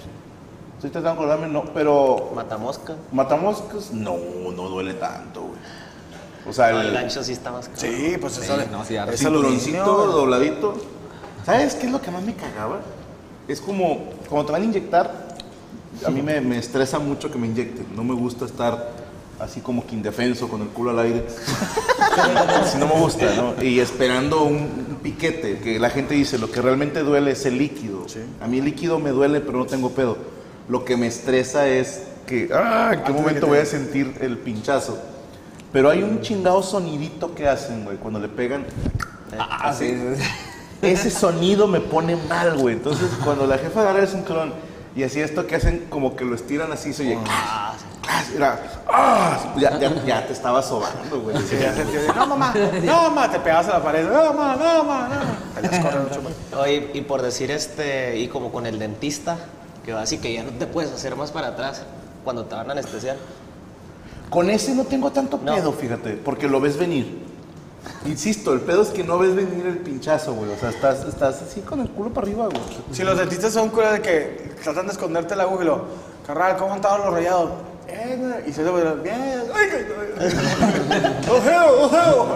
Estoy 0.80 0.92
tratando 0.92 1.22
de 1.24 1.28
acordarme, 1.28 1.54
no, 1.54 1.66
pero 1.74 2.32
Matamosca. 2.34 2.96
matamoscas, 3.12 3.92
no, 3.92 4.16
no 4.56 4.70
duele 4.70 4.94
tanto, 4.94 5.42
güey. 5.42 5.60
O 6.48 6.54
sea, 6.54 6.72
No, 6.72 6.80
el 6.80 6.88
el, 6.88 6.94
gancho 6.94 7.22
sí 7.22 7.34
está 7.34 7.52
más 7.52 7.68
caro. 7.68 7.82
Sí, 7.82 8.16
pues 8.20 8.34
Sí, 8.34 8.44
eso. 8.44 8.58
no, 8.72 8.86
sí, 8.86 8.96
es 8.96 9.20
cinturoncito 9.20 10.06
dobladito. 10.08 10.76
¿Sabes 11.46 11.76
qué 11.76 11.88
es 11.88 11.92
lo 11.92 12.02
que 12.02 12.12
más 12.12 12.24
me 12.24 12.34
cagaba? 12.34 12.80
Es 13.50 13.60
como, 13.60 14.06
cuando 14.30 14.46
te 14.46 14.52
van 14.54 14.62
a 14.62 14.66
inyectar, 14.66 15.28
a 16.06 16.10
mí 16.10 16.22
me, 16.22 16.40
me 16.40 16.58
estresa 16.58 16.98
mucho 16.98 17.30
que 17.30 17.38
me 17.38 17.48
inyecten. 17.48 17.88
No 17.94 18.06
me 18.06 18.14
gusta 18.14 18.46
estar 18.46 18.92
así 19.38 19.60
como 19.60 19.86
que 19.86 19.96
indefenso 19.96 20.48
con 20.48 20.62
el 20.62 20.70
culo 20.70 20.92
al 20.92 21.00
aire. 21.00 21.26
Así 22.62 22.78
no 22.78 22.88
me 22.88 23.00
gusta, 23.00 23.26
¿no? 23.36 23.62
Y 23.64 23.80
esperando 23.80 24.44
un, 24.44 24.56
un 24.90 24.98
piquete, 25.02 25.60
que 25.60 25.78
la 25.80 25.90
gente 25.90 26.14
dice, 26.14 26.38
lo 26.38 26.50
que 26.52 26.62
realmente 26.62 27.02
duele 27.04 27.32
es 27.32 27.46
el 27.46 27.58
líquido. 27.58 28.06
A 28.42 28.48
mí 28.48 28.60
el 28.60 28.66
líquido 28.66 29.00
me 29.00 29.12
duele, 29.12 29.40
pero 29.42 29.58
no 29.60 29.66
tengo 29.66 29.92
pedo. 29.92 30.18
Lo 30.70 30.86
que 30.86 30.96
me 30.96 31.08
estresa 31.08 31.68
es 31.68 32.04
que, 32.28 32.50
ah, 32.54 32.92
¿en 32.94 33.04
qué 33.04 33.12
momento 33.12 33.48
voy 33.48 33.58
a 33.58 33.66
sentir 33.66 34.16
el 34.22 34.38
pinchazo? 34.38 35.00
Pero 35.74 35.90
hay 35.90 36.04
un 36.04 36.22
chingado 36.22 36.62
sonidito 36.64 37.34
que 37.34 37.48
hacen, 37.48 37.86
güey, 37.86 37.98
cuando 37.98 38.20
le 38.20 38.28
pegan. 38.30 38.66
Ah, 39.38 39.74
sí, 39.78 39.88
sí, 39.90 40.16
sí. 40.24 40.24
Ese 40.82 41.10
sonido 41.10 41.68
me 41.68 41.80
pone 41.82 42.16
mal, 42.16 42.56
güey. 42.58 42.76
Entonces, 42.76 43.10
cuando 43.24 43.46
la 43.48 43.58
jefa 43.58 43.82
agarra 43.82 44.00
el 44.00 44.08
cinturón 44.08 44.54
y 44.96 45.04
así 45.04 45.20
esto 45.20 45.46
que 45.46 45.56
hacen 45.56 45.88
como 45.90 46.16
que 46.16 46.24
lo 46.24 46.36
estiran 46.36 46.72
así, 46.72 46.94
se 46.94 47.04
oye. 47.04 47.18
"Clas, 47.24 47.82
clas", 48.02 48.30
Era, 48.36 48.60
"Ah", 48.88 49.54
ya, 49.58 49.78
ya, 49.80 50.06
ya 50.06 50.26
te 50.28 50.34
estaba 50.34 50.62
sobando, 50.64 51.20
güey. 51.22 51.36
Sí, 51.50 51.58
ya 51.62 51.74
sentí, 51.74 51.98
no, 52.16 52.28
mamá, 52.28 52.54
no, 52.84 52.94
mamá, 53.10 53.30
te 53.32 53.40
pegabas 53.40 53.68
a 53.68 53.72
la 53.80 53.84
pared. 53.84 54.08
No, 54.08 54.34
mamá, 54.34 54.56
no, 54.56 54.84
mamá, 54.84 55.10
no. 56.52 56.60
Oye, 56.62 56.92
y 56.94 57.02
por 57.02 57.22
decir 57.22 57.52
este, 57.52 58.18
y 58.18 58.28
como 58.30 58.52
con 58.52 58.66
el 58.66 58.80
dentista, 58.80 59.38
así 59.98 60.18
que 60.20 60.34
ya 60.34 60.44
no 60.44 60.52
te 60.52 60.68
puedes 60.68 60.92
hacer 60.92 61.16
más 61.16 61.32
para 61.32 61.48
atrás 61.50 61.82
cuando 62.24 62.46
te 62.46 62.56
van 62.56 62.70
a 62.70 62.74
anestesiar. 62.74 63.18
Con 64.30 64.50
ese 64.50 64.76
no 64.76 64.84
tengo 64.86 65.12
tanto 65.12 65.40
No. 65.44 65.56
pedo, 65.56 65.72
fíjate, 65.74 66.14
porque 66.14 66.48
lo 66.48 66.60
ves 66.62 66.78
venir. 66.78 67.28
Insisto, 68.06 68.54
el 68.54 68.62
pedo 68.62 68.82
es 68.84 68.90
que 68.90 69.04
no 69.04 69.18
ves 69.18 69.36
venir 69.36 69.66
el 69.66 69.78
pinchazo, 69.80 70.34
güey. 70.34 70.52
O 70.52 70.58
sea, 70.58 70.70
estás, 70.70 71.06
estás 71.06 71.42
así 71.42 71.62
con 71.62 71.80
el 71.80 71.90
culo 71.90 72.12
para 72.12 72.28
arriba, 72.28 72.46
güey. 72.46 72.62
Si 72.92 73.04
los 73.04 73.18
dentistas 73.18 73.54
son 73.54 73.70
curas 73.70 73.94
de 73.94 74.02
que 74.02 74.54
tratan 74.64 74.86
de 74.86 74.92
esconderte 74.92 75.34
el 75.34 75.42
agua 75.42 75.58
y 75.62 75.66
lo, 75.66 75.86
carnal, 76.28 76.58
¿cómo 76.58 76.72
han 76.72 76.78
estado 76.78 76.98
los 77.06 77.14
rayados? 77.14 77.52
Bien, 77.88 78.20
güey. 78.20 78.50
y 78.50 78.54
se 78.54 78.62
ve, 78.64 78.72
bien, 79.02 79.44
ay, 79.56 79.70
ojeo, 81.28 81.86
ojeo. 81.86 82.28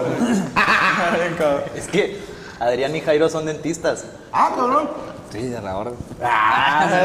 Es 1.76 1.86
que 1.86 2.18
Adrián 2.58 2.94
y 2.96 3.00
Jairo 3.00 3.28
son 3.28 3.44
dentistas. 3.46 4.04
Ah, 4.32 4.52
cabrón. 4.56 4.88
Sí, 5.32 5.42
de 5.48 5.56
ahora. 5.58 5.90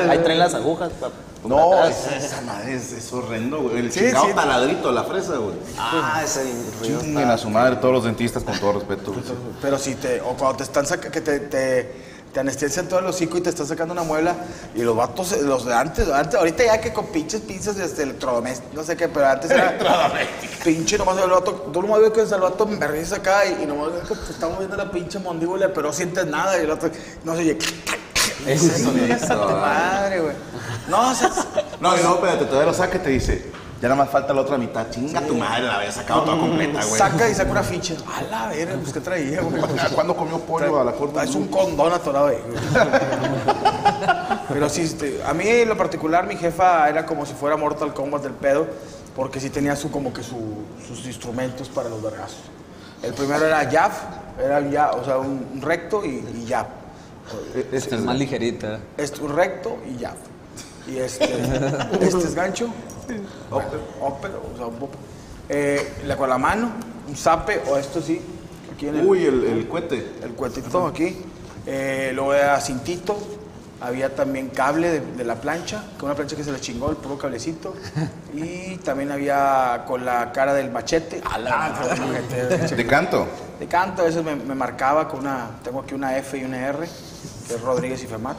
Ahí 0.10 0.20
traen 0.20 0.40
las 0.40 0.54
agujas. 0.54 0.92
pa- 1.00 1.10
No, 1.46 1.86
esa, 1.86 2.16
esa 2.18 2.42
madre 2.42 2.76
es, 2.76 2.92
es 2.92 3.12
horrendo, 3.14 3.62
güey. 3.62 3.78
El 3.80 3.92
Sí, 3.92 4.02
chingado 4.02 4.28
sí. 4.28 4.34
taladrito, 4.34 4.92
la 4.92 5.04
fresa, 5.04 5.38
güey. 5.38 5.56
Ah, 5.78 6.22
ese 6.24 6.44
ruido 6.80 7.00
Chinguen 7.02 7.30
a 7.30 7.38
su 7.38 7.50
madre 7.50 7.78
todos 7.78 7.94
los 7.94 8.04
dentistas 8.04 8.44
con 8.44 8.60
todo 8.60 8.74
respeto. 8.74 9.12
güey. 9.14 9.24
Pero 9.62 9.78
si 9.78 9.96
te, 9.96 10.22
o 10.22 10.34
cuando 10.36 10.58
te 10.58 10.64
están 10.64 10.86
sacando, 10.86 11.12
que 11.12 11.22
te, 11.22 11.40
te, 11.40 12.10
te 12.34 12.40
anestesian 12.42 12.88
todo 12.88 13.00
el 13.00 13.06
hocico 13.08 13.38
y 13.38 13.42
te 13.42 13.50
están 13.50 13.66
sacando 13.66 13.94
una 13.94 14.04
muela, 14.04 14.36
y 14.76 14.82
los 14.82 14.96
vatos, 14.96 15.32
los 15.42 15.66
de 15.66 15.74
antes, 15.74 16.10
antes 16.10 16.36
ahorita 16.36 16.64
ya 16.66 16.80
que 16.82 16.92
con 16.94 17.08
pinches 17.08 17.42
pinzas 17.42 17.78
de 17.78 17.86
este 17.86 18.04
electrodoméstico, 18.04 18.70
no 18.76 18.84
sé 18.84 18.96
qué, 18.98 19.08
pero 19.08 19.26
antes 19.28 19.50
era 19.50 19.78
pinche 20.64 20.98
nomás 20.98 21.18
el 21.18 21.30
vato, 21.30 21.54
tú 21.74 21.82
nomás 21.82 22.02
ves 22.02 22.12
que 22.12 22.22
el 22.22 22.42
vato 22.42 22.66
me 22.68 22.76
berriza 22.76 23.16
acá 23.16 23.46
y, 23.48 23.64
y 23.64 23.66
nomás 23.66 23.94
ves 23.94 24.04
que 24.10 24.14
te 24.14 24.32
está 24.34 24.48
moviendo 24.50 24.76
la 24.76 24.92
pinche 24.92 25.18
mondíbula, 25.20 25.70
pero 25.74 25.88
no 25.88 25.94
sientes 25.94 26.28
nada, 26.28 26.60
y 26.60 26.64
el 26.66 26.70
otro, 26.72 26.92
no 27.24 27.34
se 27.34 27.40
oye, 27.40 27.58
Esa 28.48 29.36
tu 29.36 29.48
madre, 29.50 30.22
güey. 30.22 30.36
No, 30.88 31.12
o 31.12 31.14
sea, 31.16 31.30
No, 31.80 31.96
no, 31.98 32.16
espérate, 32.16 32.46
todavía 32.46 32.66
lo 32.68 32.74
saca 32.74 32.98
y 32.98 33.00
te 33.00 33.10
dice, 33.10 33.52
ya 33.82 33.88
nada 33.90 34.04
más 34.04 34.10
falta 34.12 34.34
la 34.34 34.42
otra 34.42 34.58
mitad. 34.58 34.90
Chinga 34.90 35.22
tu 35.22 35.36
madre, 35.36 35.64
la 35.64 35.76
había 35.78 35.92
sacado 35.92 36.24
toda 36.24 36.38
completa, 36.38 36.84
güey. 36.84 36.98
saca 36.98 37.30
y 37.30 37.36
saca 37.36 37.52
una 37.52 37.64
ficha. 37.64 37.96
A 38.16 38.22
la 38.24 38.48
verga, 38.48 38.76
pues 38.82 38.94
qué 38.94 39.00
traía, 39.02 39.42
güey. 39.42 39.62
¿Cuándo 39.94 40.16
comió 40.16 40.40
pollo 40.40 40.80
a 40.80 40.84
la 40.84 40.92
corte? 40.94 41.24
Es 41.24 41.36
un 41.36 41.48
condón 41.48 41.92
atorado 41.94 42.28
ahí. 42.28 42.42
güey. 42.48 42.60
Pero 44.50 44.68
sí, 44.70 44.82
este, 44.82 45.22
a 45.26 45.34
mí 45.34 45.48
en 45.48 45.70
lo 45.70 45.78
particular 45.78 46.26
mi 46.26 46.36
jefa 46.36 46.90
era 46.90 47.06
como 47.06 47.26
si 47.26 47.34
fuera 47.34 47.56
Mortal 47.56 47.94
Kombat 47.94 48.24
del 48.24 48.34
pedo, 48.34 48.68
porque 49.16 49.40
sí 49.40 49.50
tenía 49.50 49.76
su, 49.76 49.92
como 49.92 50.12
que 50.14 50.24
su- 50.24 50.64
sus 50.88 51.06
instrumentos 51.06 51.70
para 51.70 51.88
los 51.90 52.02
vergazos. 52.02 52.40
El 53.04 53.14
primero 53.14 53.46
era 53.46 53.60
jab, 53.70 53.92
era 54.44 54.58
el 54.58 54.74
jab, 54.74 55.00
o 55.00 55.06
sea, 55.06 55.18
un, 55.18 55.48
un 55.54 55.62
recto 55.62 56.04
y, 56.04 56.10
y 56.10 56.46
jab. 56.50 56.66
Esta 57.72 57.96
es 57.96 58.02
más 58.02 58.18
ligerita. 58.18 58.80
Este, 58.98 59.22
un 59.22 59.36
recto 59.36 59.78
y 59.90 60.02
jab. 60.02 60.16
Y 60.88 60.98
este, 60.98 61.26
este 62.02 62.18
es 62.18 62.34
gancho, 62.36 62.68
upper, 63.52 63.80
upper, 64.02 64.32
o 64.54 64.58
sea, 64.58 64.66
un 64.68 64.76
poco. 64.76 64.94
Eh, 65.48 65.94
la, 66.06 66.16
con 66.18 66.30
la 66.30 66.38
mano, 66.38 66.72
un 67.08 67.16
zape, 67.16 67.62
o 67.70 67.78
esto 67.78 68.02
sí, 68.02 68.20
aquí 68.74 68.88
en 68.88 68.96
el, 68.98 69.06
Uy, 69.06 69.26
el, 69.26 69.44
el 69.44 69.68
cohete. 69.68 70.14
el 70.24 70.32
cuetito 70.34 70.88
aquí. 70.88 71.18
Eh, 71.68 72.12
luego 72.14 72.34
era 72.34 72.60
cintito. 72.62 73.18
Había 73.82 74.14
también 74.14 74.50
cable 74.50 74.90
de, 74.90 75.00
de 75.00 75.24
la 75.24 75.36
plancha, 75.36 75.82
con 75.98 76.08
una 76.10 76.16
plancha 76.16 76.36
que 76.36 76.44
se 76.44 76.52
le 76.52 76.60
chingó, 76.60 76.90
el 76.90 76.98
puro 76.98 77.18
cablecito. 77.18 77.74
Y 78.34 78.76
también 78.78 79.10
había 79.12 79.86
con 79.88 80.04
la 80.04 80.34
cara 80.34 80.54
del 80.54 80.70
machete. 80.70 81.22
A 81.24 81.38
la 81.38 81.80
machete, 81.80 82.76
De 82.76 82.86
canto. 82.86 83.26
de 83.58 83.68
canto, 83.68 84.02
a 84.02 84.06
veces 84.06 84.22
me, 84.24 84.36
me 84.36 84.54
marcaba 84.54 85.08
con 85.08 85.22
una, 85.22 85.52
tengo 85.64 85.80
aquí 85.80 85.94
una 85.94 86.18
F 86.18 86.38
y 86.38 86.44
una 86.44 86.58
R. 86.68 86.90
que 87.50 87.56
es 87.56 87.62
Rodríguez 87.62 88.04
y 88.04 88.08
Femar. 88.08 88.36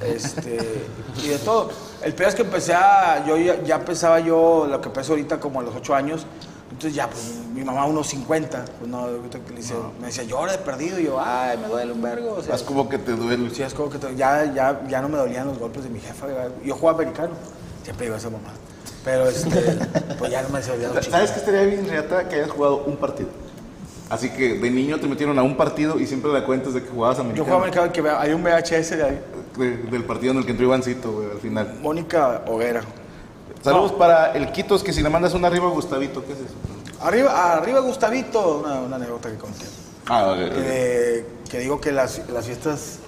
Este, 0.00 0.58
y 1.24 1.28
de 1.28 1.38
todo. 1.38 1.70
El 2.02 2.14
peor 2.14 2.28
es 2.28 2.34
que 2.34 2.42
empecé 2.42 2.74
a. 2.74 3.24
Yo 3.26 3.36
ya, 3.36 3.62
ya 3.62 3.84
pesaba 3.84 4.20
yo 4.20 4.66
lo 4.70 4.80
que 4.80 4.90
peso 4.90 5.12
ahorita 5.12 5.40
como 5.40 5.60
a 5.60 5.62
los 5.62 5.74
8 5.74 5.94
años. 5.94 6.26
Entonces 6.70 6.94
ya, 6.94 7.08
pues 7.08 7.22
mi 7.54 7.64
mamá 7.64 7.84
unos 7.86 8.06
50. 8.08 8.64
Pues 8.78 8.90
no, 8.90 9.06
que 9.30 9.50
le 9.50 9.56
dice- 9.56 9.74
me 10.00 10.06
decía, 10.06 10.24
llora 10.24 10.52
de 10.52 10.58
perdido. 10.58 10.98
Y 10.98 11.04
yo, 11.04 11.18
ay, 11.20 11.58
me 11.58 11.68
duele 11.68 11.92
un 11.92 12.02
vergo. 12.02 12.34
O 12.38 12.42
sea, 12.42 12.54
Es 12.54 12.62
como 12.62 12.88
que 12.88 12.98
te 12.98 13.12
duele. 13.12 13.50
Sí, 13.54 13.62
es 13.62 13.74
como 13.74 13.90
que 13.90 13.98
te- 13.98 14.14
ya, 14.16 14.44
ya, 14.52 14.82
ya 14.88 15.00
no 15.00 15.08
me 15.08 15.16
dolían 15.18 15.46
los 15.48 15.58
golpes 15.58 15.84
de 15.84 15.90
mi 15.90 16.00
jefa. 16.00 16.26
Yo 16.64 16.74
jugaba 16.76 16.98
americano, 17.02 17.30
siempre 17.82 18.06
iba 18.06 18.16
a 18.16 18.18
esa 18.18 18.30
mamá. 18.30 18.50
Pero 19.04 19.28
este, 19.28 19.78
pues 20.18 20.30
ya 20.30 20.42
no 20.42 20.48
me 20.50 20.60
los 20.60 20.66
chicos. 21.00 21.06
¿Sabes 21.06 21.30
qué 21.32 21.38
estaría 21.40 21.62
bien, 21.62 21.88
Reata? 21.88 22.28
Que 22.28 22.36
hayas 22.36 22.50
jugado 22.50 22.84
un 22.84 22.96
partido. 22.96 23.28
Así 24.12 24.28
que 24.28 24.54
de 24.58 24.70
niño 24.70 25.00
te 25.00 25.06
metieron 25.06 25.38
a 25.38 25.42
un 25.42 25.56
partido 25.56 25.98
y 25.98 26.06
siempre 26.06 26.30
la 26.32 26.44
cuentas 26.44 26.74
de 26.74 26.82
que 26.82 26.88
jugabas 26.90 27.16
Yo 27.16 27.22
americano. 27.22 27.44
jugaba 27.46 27.62
americano 27.64 27.92
que 27.92 28.08
hay 28.08 28.32
un 28.34 28.42
VHS 28.44 28.90
de 28.96 29.02
ahí. 29.04 29.20
De- 29.56 29.76
del 29.90 30.04
partido 30.04 30.32
en 30.32 30.38
el 30.38 30.44
que 30.44 30.50
entró 30.50 30.66
Ivancito, 30.66 31.12
güey, 31.12 31.30
al 31.30 31.38
final. 31.38 31.78
Mónica 31.80 32.42
Hoguera. 32.46 32.82
Saludos 33.62 33.92
para 33.92 34.32
el 34.32 34.52
Quitos, 34.52 34.82
que 34.82 34.92
si 34.92 35.02
le 35.02 35.08
mandas 35.08 35.32
una 35.34 35.48
arriba 35.48 35.66
a 35.66 35.70
Gustavito, 35.70 36.24
¿qué 36.26 36.32
es 36.32 36.38
eso? 36.40 36.54
Arriba, 37.00 37.54
arriba 37.54 37.80
Gustavito, 37.80 38.58
una, 38.58 38.80
una 38.80 38.96
anécdota 38.96 39.30
que 39.30 39.36
conté. 39.38 39.64
Ah, 40.08 40.32
ok, 40.32 40.38
ok. 40.50 40.54
Que, 40.56 41.26
que 41.50 41.58
digo 41.60 41.80
que 41.80 41.90
las, 41.92 42.20
las 42.28 42.44
fiestas 42.46 42.98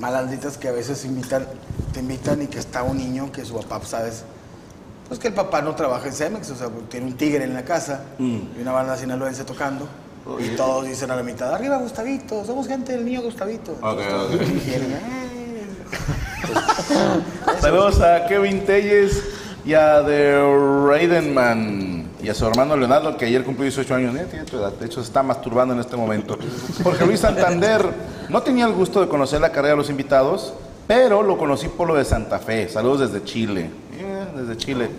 malalditas 0.00 0.56
que 0.58 0.68
a 0.68 0.72
veces 0.72 1.04
invitan, 1.04 1.46
te 1.92 2.00
invitan 2.00 2.42
y 2.42 2.46
que 2.46 2.58
está 2.58 2.82
un 2.82 2.96
niño 2.96 3.30
que 3.30 3.44
su 3.44 3.54
papá, 3.54 3.80
¿sabes? 3.84 4.24
Pues 5.08 5.18
que 5.20 5.28
el 5.28 5.34
papá 5.34 5.60
no 5.60 5.74
trabaja 5.74 6.06
en 6.06 6.12
Cemex, 6.14 6.50
o 6.50 6.56
sea, 6.56 6.68
tiene 6.88 7.06
un 7.06 7.14
tigre 7.16 7.44
en 7.44 7.52
la 7.52 7.64
casa 7.64 8.04
y 8.18 8.60
una 8.62 8.72
banda 8.72 8.96
sinaloense 8.96 9.44
tocando. 9.44 9.86
Y 10.38 10.48
todos 10.56 10.86
dicen 10.86 11.10
a 11.10 11.16
la 11.16 11.22
mitad, 11.22 11.52
arriba 11.54 11.76
Gustavito, 11.78 12.44
somos 12.44 12.66
gente 12.68 12.92
del 12.92 13.04
niño 13.04 13.22
Gustavito. 13.22 13.72
Ok, 13.72 13.82
ok. 13.82 14.32
Y 14.66 14.72
él, 14.74 14.82
"Eh". 14.92 15.66
Saludos 17.60 18.00
a 18.00 18.26
Kevin 18.26 18.64
Telles 18.64 19.22
y 19.64 19.74
a 19.74 20.02
The 20.04 20.40
Raidenman 20.86 22.08
y 22.22 22.28
a 22.28 22.34
su 22.34 22.46
hermano 22.46 22.76
Leonardo, 22.76 23.16
que 23.16 23.26
ayer 23.26 23.44
cumplió 23.44 23.64
18 23.64 23.94
años. 23.94 24.14
Tiene 24.30 24.44
tu 24.44 24.56
edad. 24.58 24.72
De 24.72 24.86
hecho, 24.86 25.00
se 25.00 25.06
está 25.06 25.22
masturbando 25.22 25.74
en 25.74 25.80
este 25.80 25.96
momento. 25.96 26.38
Jorge 26.82 27.06
Luis 27.06 27.20
Santander 27.20 27.84
no 28.28 28.42
tenía 28.42 28.66
el 28.66 28.72
gusto 28.72 29.00
de 29.00 29.08
conocer 29.08 29.40
la 29.40 29.50
carrera 29.50 29.72
de 29.74 29.78
los 29.78 29.90
invitados, 29.90 30.52
pero 30.86 31.22
lo 31.22 31.38
conocí 31.38 31.68
por 31.68 31.88
lo 31.88 31.94
de 31.94 32.04
Santa 32.04 32.38
Fe. 32.38 32.68
Saludos 32.68 33.10
desde 33.10 33.24
Chile. 33.24 33.70
Eh, 33.98 34.24
desde 34.36 34.56
Chile. 34.56 34.90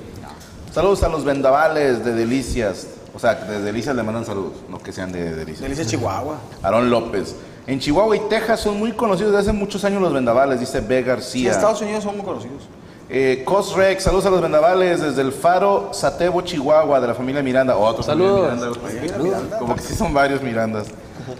Saludos 0.74 1.04
a 1.04 1.10
los 1.10 1.24
vendavales 1.26 2.04
de 2.06 2.14
Delicias. 2.14 2.88
O 3.14 3.20
sea, 3.20 3.36
de 3.36 3.62
Delicias 3.62 3.96
le 3.96 4.04
mandan 4.04 4.26
saludos, 4.26 4.54
no 4.70 4.80
que 4.80 4.92
sean 4.92 5.12
de 5.12 5.36
Delicias. 5.36 5.62
Delicia 5.62 5.86
Chihuahua. 5.86 6.38
Aarón 6.64 6.90
López. 6.90 7.36
En 7.68 7.80
Chihuahua 7.80 8.16
y 8.16 8.20
Texas 8.22 8.62
son 8.62 8.80
muy 8.80 8.94
conocidos 8.94 9.32
desde 9.34 9.50
hace 9.50 9.58
muchos 9.58 9.84
años 9.86 10.02
los 10.02 10.14
vendavales, 10.14 10.60
dice 10.60 10.80
B. 10.82 10.88
Sí, 10.88 11.00
en 11.00 11.06
García. 11.06 11.52
Estados 11.52 11.82
Unidos 11.82 12.04
son 12.04 12.16
muy 12.16 12.26
conocidos. 12.26 12.64
Eh, 13.14 13.44
Cosrex, 13.46 14.04
saludos 14.04 14.26
a 14.26 14.30
los 14.30 14.42
vendavales 14.42 15.02
desde 15.02 15.22
el 15.22 15.34
Faro 15.34 15.90
Satebo, 15.94 16.42
Chihuahua, 16.42 17.02
de 17.02 17.08
la 17.08 17.14
familia 17.14 17.44
Miranda. 17.44 17.76
Otro 17.76 18.02
Saludos. 18.04 18.78
familia 18.78 19.18
Miranda. 19.18 19.60
Como 19.60 19.76
que 19.76 19.82
sí 19.82 19.94
son 19.96 20.14
varios 20.14 20.42
Mirandas. 20.42 20.88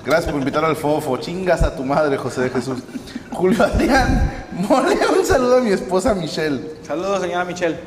Gracias 0.06 0.30
por 0.32 0.40
invitar 0.40 0.66
al 0.66 0.76
Fofo. 0.76 1.16
Chingas 1.18 1.64
a 1.64 1.76
tu 1.76 1.84
madre, 1.86 2.18
José 2.18 2.42
de 2.42 2.50
Jesús. 2.50 2.80
Julio 3.32 3.64
Adrián, 3.64 4.46
mole 4.52 4.98
un 5.18 5.26
saludo 5.26 5.58
a 5.58 5.62
mi 5.62 5.72
esposa 5.72 6.14
Michelle. 6.14 6.62
Saludos, 6.86 7.22
señora 7.22 7.46
Michelle. 7.46 7.80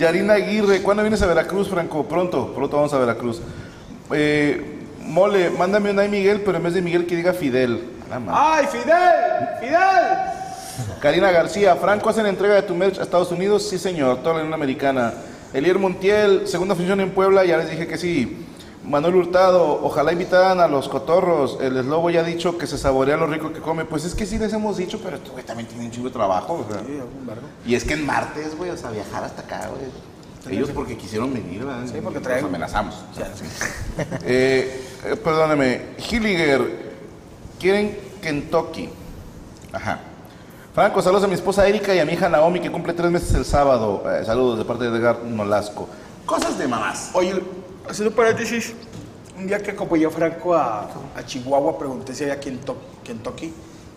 Yarina 0.00 0.32
Aguirre, 0.32 0.80
¿cuándo 0.80 1.02
vienes 1.02 1.20
a 1.20 1.26
Veracruz, 1.26 1.68
Franco? 1.68 2.04
Pronto, 2.04 2.54
pronto 2.54 2.74
vamos 2.74 2.94
a 2.94 2.98
Veracruz. 2.98 3.42
Eh, 4.10 4.78
mole, 5.02 5.50
mándame 5.50 5.90
un 5.90 5.98
ay 5.98 6.08
Miguel, 6.08 6.40
pero 6.40 6.56
en 6.56 6.62
vez 6.64 6.72
de 6.72 6.80
Miguel 6.80 7.04
que 7.04 7.16
diga 7.16 7.34
Fidel. 7.34 7.84
¡Ay, 8.30 8.64
Fidel! 8.66 9.48
¡Fidel! 9.60 10.96
Karina 11.02 11.30
García, 11.30 11.76
Franco, 11.76 12.08
¿hacen 12.08 12.24
entrega 12.24 12.54
de 12.54 12.62
tu 12.62 12.74
merch 12.74 12.98
a 12.98 13.02
Estados 13.02 13.30
Unidos? 13.30 13.68
Sí, 13.68 13.78
señor, 13.78 14.22
toda 14.22 14.36
la 14.36 14.40
Unión 14.40 14.54
Americana. 14.54 15.12
Elier 15.52 15.78
Montiel, 15.78 16.48
segunda 16.48 16.74
función 16.74 16.98
en 17.02 17.10
Puebla, 17.10 17.44
ya 17.44 17.58
les 17.58 17.68
dije 17.70 17.86
que 17.86 17.98
sí. 17.98 18.46
Manuel 18.90 19.14
Hurtado, 19.14 19.80
ojalá 19.84 20.12
invitaran 20.12 20.58
a 20.60 20.66
los 20.66 20.88
cotorros. 20.88 21.58
El 21.60 21.76
eslobo 21.76 22.10
ya 22.10 22.20
ha 22.20 22.24
dicho 22.24 22.58
que 22.58 22.66
se 22.66 22.76
saborea 22.76 23.16
lo 23.16 23.26
rico 23.28 23.52
que 23.52 23.60
come. 23.60 23.84
Pues 23.84 24.04
es 24.04 24.14
que 24.16 24.26
sí 24.26 24.36
les 24.38 24.52
hemos 24.52 24.76
dicho, 24.76 25.00
pero 25.02 25.16
este 25.16 25.30
güey 25.30 25.44
también 25.44 25.68
tiene 25.68 25.84
un 25.84 25.90
chingo 25.92 26.08
de 26.08 26.12
trabajo. 26.12 26.66
o 26.68 26.72
sea. 26.72 26.82
Y 27.64 27.74
es 27.76 27.84
que 27.84 27.94
en 27.94 28.04
martes, 28.04 28.56
güey, 28.58 28.70
o 28.70 28.76
sea, 28.76 28.90
viajar 28.90 29.22
hasta 29.24 29.42
acá, 29.42 29.68
güey. 29.70 29.90
Ellos 30.56 30.70
porque 30.74 30.96
quisieron 30.96 31.32
venir, 31.32 31.64
¿verdad? 31.64 31.82
Sí, 31.86 32.00
porque 32.02 32.18
Los 32.18 32.26
traen- 32.28 32.44
amenazamos. 32.46 32.94
Eh, 34.24 34.84
eh, 35.04 35.16
perdóneme, 35.16 35.82
Hilliger, 36.10 36.92
quieren 37.60 37.96
Kentucky. 38.22 38.88
Ajá. 39.72 40.00
Franco, 40.74 41.02
saludos 41.02 41.24
a 41.24 41.28
mi 41.28 41.34
esposa 41.34 41.66
Erika 41.68 41.94
y 41.94 41.98
a 41.98 42.04
mi 42.06 42.14
hija 42.14 42.28
Naomi, 42.28 42.60
que 42.60 42.70
cumple 42.72 42.92
tres 42.94 43.10
meses 43.10 43.34
el 43.34 43.44
sábado. 43.44 44.02
Eh, 44.06 44.24
saludos 44.24 44.58
de 44.58 44.64
parte 44.64 44.88
de 44.90 44.96
Edgar 44.96 45.18
Nolasco. 45.24 45.88
Cosas 46.26 46.58
de 46.58 46.66
mamás. 46.66 47.10
Oye, 47.12 47.40
haciendo 47.90 48.14
paréntesis, 48.14 48.72
un 49.36 49.46
día 49.46 49.58
que 49.62 49.72
acompañé 49.72 50.06
a 50.06 50.10
Franco 50.10 50.54
a, 50.54 50.88
a 51.16 51.24
Chihuahua, 51.26 51.78
pregunté 51.78 52.14
si 52.14 52.24
había 52.24 52.40
Kento- 52.40 52.76
Kentucky. 53.04 53.52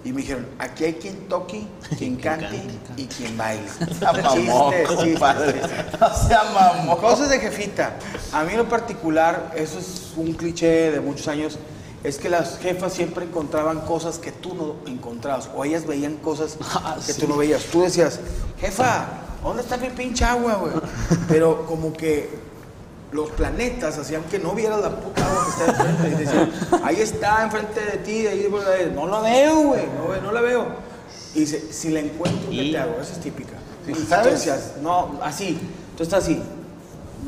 Y 0.05 0.11
me 0.11 0.19
dijeron, 0.19 0.45
aquí 0.59 0.83
hay 0.83 0.93
Kentucky, 0.95 1.65
quien 1.97 2.17
cante 2.17 2.61
y 2.97 3.05
quien 3.05 3.37
baile. 3.37 3.63
Chistes, 3.79 4.87
compadre. 4.89 5.61
No 5.99 6.13
sea 6.27 6.43
mamón. 6.53 6.97
Cosas 6.97 7.29
de 7.29 7.39
jefita. 7.39 7.95
A 8.33 8.43
mí 8.43 8.51
en 8.51 8.57
lo 8.57 8.67
particular, 8.67 9.53
eso 9.55 9.79
es 9.79 10.11
un 10.17 10.33
cliché 10.33 10.91
de 10.91 10.99
muchos 10.99 11.29
años, 11.29 11.57
es 12.03 12.17
que 12.17 12.29
las 12.29 12.57
jefas 12.59 12.91
siempre 12.91 13.23
encontraban 13.23 13.79
cosas 13.81 14.19
que 14.19 14.33
tú 14.33 14.53
no 14.55 14.91
encontrabas, 14.91 15.49
o 15.55 15.63
ellas 15.63 15.87
veían 15.87 16.17
cosas 16.17 16.57
que 17.07 17.13
tú 17.13 17.25
no 17.29 17.37
veías. 17.37 17.63
Tú 17.71 17.83
decías, 17.83 18.19
jefa, 18.59 19.05
¿dónde 19.41 19.61
está 19.63 19.77
mi 19.77 19.87
pinche 19.89 20.25
agua, 20.25 20.55
güey? 20.55 20.73
Pero 21.29 21.65
como 21.65 21.93
que 21.93 22.42
los 23.13 23.29
planetas 23.31 23.97
hacían 23.97 24.23
que 24.23 24.39
no 24.39 24.53
vieras 24.53 24.81
la 24.81 24.89
puta 24.89 25.25
agua 25.25 25.43
que 25.45 25.49
está 25.71 25.89
enfrente. 25.89 26.07
Y 26.21 26.25
decían, 26.25 26.51
ahí 26.83 26.95
está, 26.99 27.43
enfrente 27.43 27.79
de 27.79 27.97
ti, 27.99 28.27
ahí, 28.27 28.39
de- 28.43 28.91
no 28.93 29.07
la 29.07 29.19
veo, 29.21 29.55
güey, 29.67 29.83
no, 29.85 30.21
no 30.21 30.31
la 30.31 30.41
veo. 30.41 30.65
Y 31.35 31.41
dice, 31.41 31.71
si 31.71 31.89
la 31.89 31.99
encuentro, 31.99 32.49
¿qué 32.49 32.71
te 32.71 32.77
hago? 32.77 32.95
Esa 33.01 33.13
es 33.13 33.19
típica. 33.21 33.53
Sí, 33.85 33.93
¿sabes? 34.07 34.33
decías, 34.33 34.73
no, 34.81 35.19
así. 35.21 35.59
Tú 35.97 36.03
estás 36.03 36.23
así. 36.23 36.41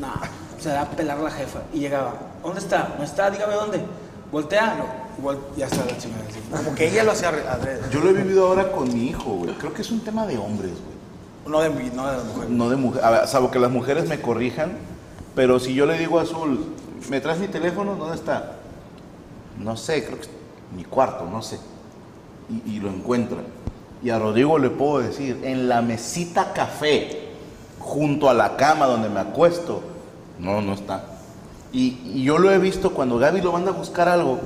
No, 0.00 0.12
se 0.58 0.68
da 0.70 0.82
a 0.82 0.90
pelar 0.90 1.18
la 1.18 1.30
jefa. 1.30 1.60
Y 1.72 1.78
llegaba, 1.80 2.14
¿dónde 2.42 2.60
está? 2.60 2.94
¿No 2.98 3.04
está? 3.04 3.30
Dígame 3.30 3.54
dónde. 3.54 3.80
Voltea, 4.32 4.74
no. 4.76 5.06
Vol- 5.24 5.38
ya 5.56 5.66
está 5.66 5.84
la 5.84 5.96
chingada. 5.98 6.24
así. 6.28 6.40
Como 6.64 6.74
que 6.74 6.88
ella 6.88 7.04
lo 7.04 7.12
hacía 7.12 7.30
re- 7.30 7.46
adrede. 7.48 7.80
Yo 7.90 8.00
lo 8.00 8.10
he 8.10 8.12
vivido 8.12 8.46
ahora 8.48 8.70
con 8.72 8.92
mi 8.92 9.08
hijo, 9.08 9.30
güey. 9.30 9.54
Creo 9.54 9.72
que 9.72 9.82
es 9.82 9.90
un 9.90 10.00
tema 10.00 10.26
de 10.26 10.36
hombres, 10.38 10.72
güey. 10.72 10.96
No 11.46 11.60
de, 11.60 11.68
no 11.94 12.06
de 12.10 12.16
la 12.18 12.24
mujer. 12.24 12.50
No 12.50 12.68
de 12.70 12.76
mujer. 12.76 13.04
A 13.04 13.10
ver, 13.10 13.28
salvo 13.28 13.50
que 13.50 13.58
las 13.58 13.70
mujeres 13.70 14.08
me 14.08 14.20
corrijan, 14.20 14.72
pero 15.36 15.60
si 15.60 15.74
yo 15.74 15.84
le 15.84 15.98
digo 15.98 16.18
a 16.18 16.22
Azul, 16.22 16.64
¿me 17.10 17.20
traes 17.20 17.38
mi 17.38 17.46
teléfono? 17.46 17.94
¿Dónde 17.94 18.16
está? 18.16 18.56
No 19.58 19.76
sé, 19.76 20.02
creo 20.04 20.18
que 20.18 20.28
mi 20.74 20.82
cuarto, 20.82 21.26
no 21.30 21.42
sé. 21.42 21.60
Y, 22.64 22.80
lo 22.80 22.88
encuentra. 22.88 23.38
Y 24.02 24.08
a 24.08 24.18
Rodrigo 24.18 24.58
le 24.58 24.70
puedo 24.70 25.00
decir, 25.00 25.40
en 25.44 25.68
la 25.68 25.82
mesita 25.82 26.54
café, 26.54 27.28
junto 27.78 28.30
a 28.30 28.34
la 28.34 28.56
cama 28.56 28.86
donde 28.86 29.10
me 29.10 29.20
acuesto, 29.20 29.82
no, 30.38 30.62
no 30.62 30.72
está. 30.72 31.04
Y, 31.70 31.98
y 32.14 32.22
yo 32.22 32.38
lo 32.38 32.50
he 32.50 32.58
visto 32.58 32.94
cuando 32.94 33.18
Gaby 33.18 33.42
lo 33.42 33.52
manda 33.52 33.72
a 33.72 33.74
buscar 33.74 34.08
algo, 34.08 34.40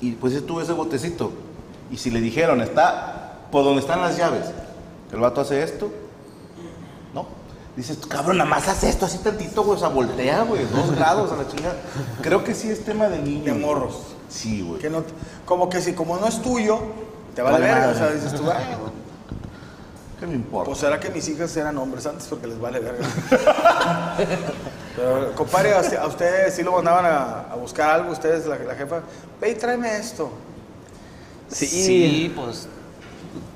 y 0.00 0.12
pues 0.12 0.32
estuvo 0.32 0.62
ese 0.62 0.72
botecito. 0.72 1.32
Y 1.90 1.98
si 1.98 2.10
le 2.10 2.22
dijeron, 2.22 2.62
está 2.62 3.40
por 3.52 3.64
donde 3.64 3.80
están 3.80 4.00
las 4.00 4.16
llaves, 4.16 4.50
el 5.12 5.20
vato 5.20 5.42
hace 5.42 5.62
esto, 5.62 5.90
¿no? 7.12 7.26
Dices, 7.76 7.98
cabrón, 8.08 8.38
nada 8.38 8.48
más 8.48 8.66
haz 8.68 8.84
esto 8.84 9.04
así 9.04 9.18
tantito, 9.18 9.62
güey, 9.62 9.76
o 9.76 9.78
sea, 9.78 9.88
voltea, 9.88 10.42
güey, 10.44 10.64
dos 10.74 10.96
grados 10.96 11.30
a 11.30 11.36
la 11.36 11.46
chingada. 11.46 11.76
Creo 12.22 12.42
que 12.42 12.54
sí 12.54 12.70
es 12.70 12.84
tema 12.84 13.08
de 13.08 13.18
niños. 13.18 13.44
De 13.44 13.52
morros. 13.52 13.98
Sí, 14.30 14.62
güey. 14.62 14.80
Que 14.80 14.88
no, 14.88 15.04
como 15.44 15.68
que 15.68 15.82
si 15.82 15.92
como 15.92 16.16
no 16.16 16.26
es 16.26 16.40
tuyo, 16.40 16.80
te 17.34 17.42
vale 17.42 17.58
Vale 17.60 17.66
verga. 17.74 17.90
O 17.90 17.94
sea, 17.94 18.10
dices 18.12 18.34
tú, 18.34 18.50
"Ay, 18.50 18.64
¿Qué 20.18 20.26
me 20.26 20.34
importa? 20.34 20.70
pues 20.70 20.78
será 20.78 20.98
que 20.98 21.10
mis 21.10 21.28
hijas 21.28 21.54
eran 21.58 21.76
hombres 21.76 22.06
antes 22.06 22.26
porque 22.26 22.46
les 22.46 22.58
vale 22.58 22.80
verga. 22.80 23.06
Pero, 24.96 25.34
compadre, 25.34 25.74
a 25.74 25.80
usted, 25.80 25.96
a 25.98 26.06
usted 26.06 26.54
sí 26.54 26.62
lo 26.62 26.72
mandaban 26.72 27.04
a, 27.04 27.40
a 27.52 27.54
buscar 27.56 27.90
algo, 27.90 28.12
ustedes, 28.12 28.46
la, 28.46 28.56
la 28.58 28.74
jefa. 28.74 29.00
Ve 29.38 29.50
y 29.50 29.54
tráeme 29.54 29.94
esto. 29.98 30.30
Sí. 31.48 31.66
Sí, 31.66 32.32
pues 32.34 32.66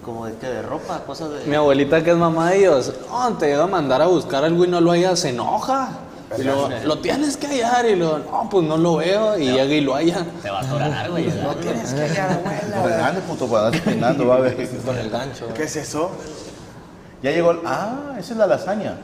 como 0.04 0.26
de 0.26 0.34
que 0.34 0.46
de 0.46 0.62
ropa, 0.62 1.02
cosas 1.04 1.30
de... 1.30 1.46
Mi 1.46 1.56
abuelita 1.56 2.02
que 2.02 2.10
es 2.10 2.16
mamá 2.16 2.50
de 2.50 2.58
ellos, 2.58 2.92
no, 3.08 3.36
te 3.36 3.50
iba 3.50 3.64
a 3.64 3.66
mandar 3.66 4.02
a 4.02 4.06
buscar 4.06 4.44
algo 4.44 4.64
y 4.64 4.68
no 4.68 4.80
lo 4.80 4.92
hallas, 4.92 5.20
se 5.20 5.30
enoja. 5.30 5.90
Y 6.38 6.42
luego, 6.44 6.68
lo 6.84 6.98
tienes 6.98 7.36
que 7.36 7.48
hallar 7.48 7.86
y 7.86 7.96
luego, 7.96 8.18
no, 8.18 8.48
pues 8.48 8.64
no 8.64 8.76
lo 8.76 8.96
veo 8.96 9.36
y 9.36 9.46
llega 9.46 9.74
y 9.74 9.80
lo 9.80 9.94
halla. 9.94 10.24
Te 10.42 10.50
va 10.50 10.60
a 10.60 10.62
atorar, 10.62 11.10
güey. 11.10 11.26
No 11.26 11.54
tienes 11.56 11.92
que 11.92 12.00
hallar, 12.02 12.32
abuela. 12.32 12.82
Pues 12.82 12.96
grande, 12.96 13.20
puto, 13.22 13.46
para 13.48 13.66
andar 13.66 13.82
peinando, 13.82 14.26
va 14.26 14.36
a 14.36 14.40
ver. 14.40 14.68
Con 14.84 14.96
el 14.96 15.10
gancho. 15.10 15.48
¿Qué 15.54 15.64
es 15.64 15.74
eso? 15.74 16.12
Ya 17.22 17.32
llegó 17.32 17.50
el... 17.50 17.58
Ah, 17.64 18.14
esa 18.18 18.32
es 18.32 18.38
la 18.38 18.46
lasaña. 18.46 18.96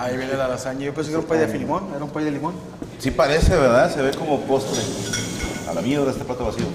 Ahí 0.00 0.16
viene 0.16 0.34
la 0.34 0.48
lasaña. 0.48 0.80
Yo 0.86 0.94
pensé 0.94 1.10
que 1.10 1.16
era 1.16 1.20
un 1.20 1.28
pay 1.28 1.38
de 1.38 1.58
limón. 1.58 1.84
Era 1.94 2.04
un 2.04 2.10
pay 2.10 2.24
de 2.24 2.30
limón. 2.30 2.54
Sí 2.98 3.10
parece, 3.10 3.56
¿verdad? 3.56 3.92
Se 3.92 4.02
ve 4.02 4.12
como 4.12 4.40
postre. 4.40 4.80
A 5.68 5.74
A 5.74 5.80
la 5.80 5.82
mierda 5.82 6.12
este 6.12 6.22
plato 6.22 6.44
vacío. 6.44 6.66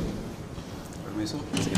Permiso. 1.20 1.38
Sí, 1.62 1.72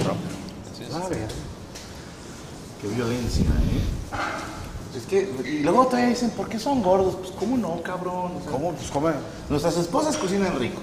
Qué 2.81 2.87
violencia, 2.87 3.43
¿eh? 3.43 4.97
Es 4.97 5.05
que, 5.07 5.33
y 5.49 5.63
luego 5.63 5.85
todavía 5.87 6.09
dicen, 6.09 6.29
¿por 6.31 6.47
qué 6.47 6.59
son 6.59 6.83
gordos? 6.83 7.15
Pues, 7.15 7.31
¿cómo 7.31 7.57
no, 7.57 7.81
cabrón? 7.81 8.33
O 8.37 8.41
sea, 8.43 8.51
¿Cómo? 8.51 8.71
Pues 8.73 8.91
come. 8.91 9.11
Nuestras 9.49 9.77
esposas 9.77 10.15
cocinan 10.17 10.59
rico. 10.59 10.81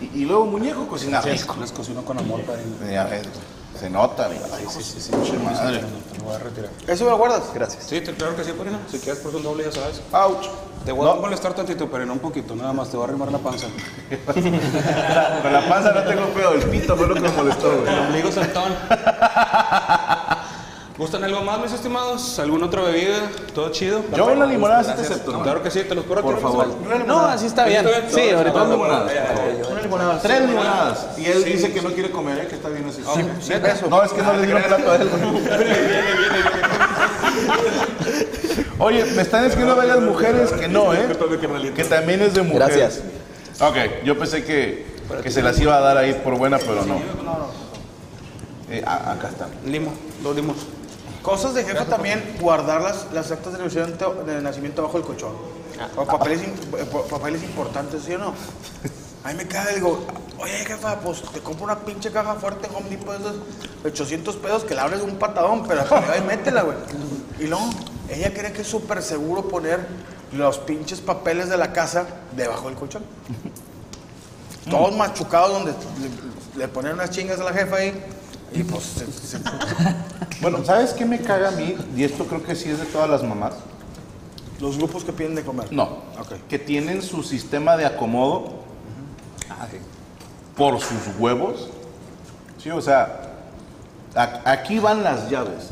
Y, 0.00 0.20
y 0.20 0.24
luego 0.26 0.46
Muñeco 0.46 0.86
cocina 0.86 1.20
rico. 1.20 1.56
Les 1.60 1.72
cocino 1.72 2.04
con 2.04 2.18
amor 2.18 2.42
para 2.42 2.58
ves, 2.58 3.26
se 3.78 3.90
nota, 3.90 4.28
mi 4.28 4.36
Sí, 4.36 4.66
sí, 4.68 4.82
sí, 4.82 5.00
sí. 5.00 5.10
Pinche 5.10 5.38
madre. 5.38 5.80
Te 6.12 6.18
lo 6.18 6.24
voy 6.24 6.34
a 6.34 6.38
retirar. 6.38 6.70
¿Eso 6.86 7.04
me 7.04 7.10
lo 7.10 7.18
guardas? 7.18 7.42
Gracias. 7.52 7.84
Sí, 7.84 8.00
te- 8.00 8.12
claro 8.14 8.36
que 8.36 8.44
sí, 8.44 8.52
Parina. 8.52 8.78
Si 8.90 8.98
quieres 8.98 9.22
por 9.22 9.34
un 9.34 9.42
doble, 9.42 9.64
ya 9.64 9.72
sabes. 9.72 10.00
Ouch. 10.12 10.46
Te 10.84 10.92
voy 10.92 11.08
a 11.08 11.14
molestar 11.14 11.52
tantito, 11.52 11.88
pero 11.90 12.06
no 12.06 12.14
un 12.14 12.18
poquito, 12.20 12.56
nada 12.56 12.72
más. 12.72 12.88
Te 12.90 12.96
voy 12.96 13.04
a 13.04 13.08
arrimar 13.10 13.30
la 13.30 13.38
panza. 13.38 13.66
Con 15.42 15.52
la 15.52 15.68
panza 15.68 15.92
no 15.92 16.02
tengo 16.02 16.26
pedo, 16.28 16.54
el 16.54 16.62
pito 16.62 16.96
fue 16.96 17.06
lo 17.06 17.14
que 17.14 17.20
me 17.20 17.28
molestó, 17.30 17.70
güey. 17.80 17.92
El 17.92 17.98
ombligo 18.00 18.32
saltón. 18.32 18.72
¿Gustan 20.96 21.24
algo 21.24 21.42
más, 21.42 21.60
mis 21.60 21.72
estimados? 21.72 22.38
¿Alguna 22.38 22.66
otra 22.66 22.82
bebida? 22.82 23.30
¿Todo 23.54 23.70
chido? 23.70 24.02
Yo 24.14 24.26
una 24.26 24.44
limonada 24.46 24.84
sí 24.84 24.90
te 24.94 25.02
acepto. 25.02 25.42
Claro 25.42 25.62
que 25.62 25.70
sí, 25.70 25.82
te 25.84 25.94
los 25.94 26.04
puedo 26.04 26.20
Por 26.22 26.40
favor. 26.40 26.68
No, 27.06 27.20
así 27.20 27.46
está 27.46 27.64
bien. 27.64 27.86
Sí, 28.08 28.30
ahorita 28.30 28.58
Dos 28.58 28.68
no. 28.68 28.74
limonadas. 28.74 29.12
Una 29.70 29.80
limonada. 29.80 30.20
Tres 30.20 30.40
limonadas. 30.42 31.18
Y 31.18 31.26
él 31.26 31.44
dice 31.44 31.72
que 31.72 31.80
no 31.80 31.90
quiere 31.90 32.10
comer, 32.10 32.38
¿eh? 32.40 32.46
que 32.48 32.56
está 32.56 32.68
bien 32.68 32.86
así. 32.86 33.02
Sí. 33.40 33.54
No, 33.88 34.02
es 34.02 34.12
que 34.12 34.22
no 34.22 34.32
le 34.34 34.46
di 34.46 34.52
un 34.52 34.62
plato 34.62 34.90
a 34.90 34.96
él, 34.96 35.08
güey. 35.08 35.20
Oye, 38.80 39.04
me 39.04 39.22
están 39.22 39.44
escribiendo 39.44 39.76
varias 39.76 40.00
mujeres 40.00 40.50
que 40.52 40.68
no, 40.68 40.92
¿eh? 40.94 41.06
Que 41.74 41.84
también 41.84 42.22
es 42.22 42.34
de 42.34 42.42
mujer. 42.42 42.58
Gracias. 42.78 43.02
Ok, 43.60 43.76
yo 44.04 44.18
pensé 44.18 44.44
que, 44.44 44.86
que 45.22 45.30
se 45.30 45.42
las 45.42 45.58
iba 45.60 45.76
a 45.76 45.80
dar 45.80 45.96
ahí 45.98 46.14
por 46.24 46.36
buena, 46.38 46.58
pero 46.58 46.84
no. 46.86 46.96
Eh, 48.70 48.82
a- 48.86 49.12
acá 49.12 49.28
están. 49.28 49.50
Limo, 49.66 49.92
dos 50.22 50.34
limos. 50.34 50.56
Cosas 51.22 51.54
de 51.54 51.64
jefe 51.64 51.84
también, 51.84 52.36
guardar 52.40 52.80
las, 52.80 53.06
las 53.12 53.30
actas 53.30 53.52
de 53.52 53.58
nacimiento, 53.62 54.24
de 54.26 54.40
nacimiento 54.40 54.82
bajo 54.82 54.96
el 54.96 55.02
colchón. 55.04 55.32
O 55.96 56.06
papeles, 56.06 56.40
im- 56.42 56.78
eh, 56.78 56.86
papeles 57.10 57.42
importantes, 57.42 58.02
¿sí 58.04 58.14
o 58.14 58.18
no? 58.18 58.34
A 59.24 59.28
mí 59.28 59.34
me 59.34 59.46
cae, 59.46 59.74
digo, 59.74 60.06
oye 60.38 60.52
jefa, 60.64 60.98
pues 61.00 61.20
te 61.22 61.40
compro 61.40 61.64
una 61.64 61.80
pinche 61.80 62.10
caja 62.10 62.34
fuerte 62.36 62.68
Home 62.74 62.88
Depot 62.88 63.14
de 63.18 63.28
esos 63.28 63.36
800 63.84 64.36
pesos 64.36 64.64
que 64.64 64.74
la 64.74 64.84
abres 64.84 65.00
de 65.00 65.06
un 65.06 65.16
patadón, 65.18 65.66
pero 65.66 65.82
ahí 66.10 66.22
métela, 66.26 66.62
güey. 66.62 66.76
Y 67.38 67.44
no, 67.44 67.58
ella 68.10 68.32
cree 68.34 68.52
que 68.52 68.62
es 68.62 68.68
súper 68.68 69.02
seguro 69.02 69.48
poner 69.48 69.86
los 70.32 70.58
pinches 70.58 71.00
papeles 71.00 71.48
de 71.48 71.56
la 71.56 71.72
casa 71.72 72.06
debajo 72.36 72.68
del 72.68 72.76
colchón. 72.78 73.02
Todos 74.68 74.94
machucados 74.96 75.52
donde 75.52 75.72
le, 75.72 76.58
le 76.60 76.68
ponen 76.68 76.92
unas 76.94 77.10
chingas 77.10 77.40
a 77.40 77.44
la 77.44 77.52
jefa 77.52 77.76
ahí. 77.76 77.92
Y 78.52 78.62
pues 78.64 78.82
se- 78.84 79.10
se 79.12 79.38
Bueno, 80.40 80.64
¿sabes 80.64 80.92
qué 80.92 81.04
me 81.04 81.20
caga 81.20 81.48
a 81.48 81.52
mí? 81.52 81.76
Y 81.96 82.04
esto 82.04 82.26
creo 82.26 82.42
que 82.42 82.54
sí 82.56 82.68
es 82.70 82.78
de 82.80 82.86
todas 82.86 83.08
las 83.08 83.22
mamás. 83.22 83.54
Los 84.60 84.76
grupos 84.76 85.04
que 85.04 85.12
piden 85.12 85.34
de 85.34 85.42
comer. 85.42 85.72
No. 85.72 85.84
Ok. 86.20 86.32
Que 86.48 86.58
tienen 86.58 87.00
su 87.02 87.22
sistema 87.22 87.76
de 87.76 87.86
acomodo 87.86 88.60
por 90.56 90.78
sus 90.80 90.98
huevos. 91.18 91.68
Sí, 92.62 92.70
o 92.70 92.80
sea, 92.82 93.30
a- 94.14 94.42
aquí 94.50 94.78
van 94.78 95.02
las 95.02 95.30
llaves. 95.30 95.70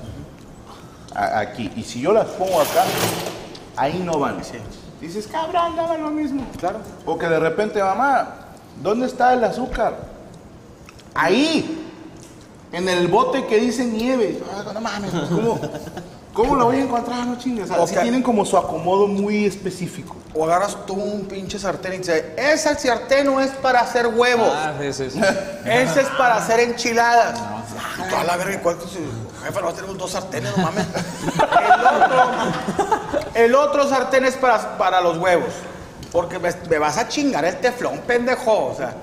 A- 1.18 1.40
aquí. 1.40 1.70
Y 1.76 1.82
si 1.82 2.00
yo 2.00 2.12
las 2.12 2.26
pongo 2.26 2.60
acá, 2.60 2.84
ahí 3.76 4.00
no 4.04 4.18
van. 4.18 4.38
Dices, 5.00 5.26
cabrón, 5.26 5.76
dame 5.76 5.98
lo 5.98 6.10
mismo. 6.10 6.44
Claro. 6.58 6.78
O 7.06 7.18
que 7.18 7.26
de 7.28 7.38
repente, 7.40 7.82
mamá, 7.82 8.34
¿dónde 8.82 9.06
está 9.06 9.32
el 9.34 9.42
azúcar? 9.44 9.96
Ahí. 11.14 11.84
En 12.72 12.88
el 12.88 13.08
bote 13.08 13.46
que 13.46 13.58
dice 13.58 13.84
nieve. 13.84 14.40
Ah, 14.54 14.72
No 14.74 14.80
mames, 14.80 15.10
¿cómo, 15.30 15.58
¿cómo 16.38 16.54
lo 16.54 16.66
voy 16.66 16.76
a 16.76 16.82
encontrar? 16.82 17.26
No 17.26 17.36
chingues. 17.36 17.68
O 17.68 17.74
sea, 17.74 17.86
sí 17.86 17.96
tienen 18.00 18.22
como 18.22 18.44
su 18.44 18.56
acomodo 18.56 19.08
muy 19.08 19.44
específico. 19.44 20.14
O 20.34 20.44
agarras 20.44 20.86
tú 20.86 20.94
un 20.94 21.26
pinche 21.26 21.58
sartén 21.58 21.94
y 21.94 21.98
dices, 21.98 22.24
ese 22.36 22.76
sartén 22.76 23.26
no 23.26 23.40
es 23.40 23.50
para 23.50 23.80
hacer 23.80 24.06
huevos. 24.06 24.52
Ah, 24.52 24.72
sí, 24.80 24.92
sí, 24.92 25.10
sí. 25.10 25.20
Ese 25.64 26.02
es 26.02 26.08
para 26.16 26.36
hacer 26.36 26.60
enchiladas. 26.60 27.40
Y 27.98 28.08
toda 28.08 28.22
la 28.22 28.36
verga, 28.36 28.60
¿cuál 28.60 28.76
es? 28.76 28.84
Jefe, 29.44 29.60
no 29.60 29.72
tenemos 29.72 29.98
dos 29.98 30.12
sartenes, 30.12 30.56
no 30.56 30.62
mames. 30.62 30.86
El 31.34 31.84
otro, 31.86 32.32
el 33.34 33.54
otro 33.56 33.88
sartén 33.88 34.24
es 34.24 34.36
para, 34.36 34.78
para 34.78 35.00
los 35.00 35.18
huevos. 35.18 35.52
Porque 36.12 36.38
me, 36.38 36.50
me 36.70 36.78
vas 36.78 36.98
a 36.98 37.08
chingar 37.08 37.44
el 37.44 37.56
teflón, 37.58 37.98
pendejo. 38.06 38.66
O 38.66 38.74
sea, 38.76 38.94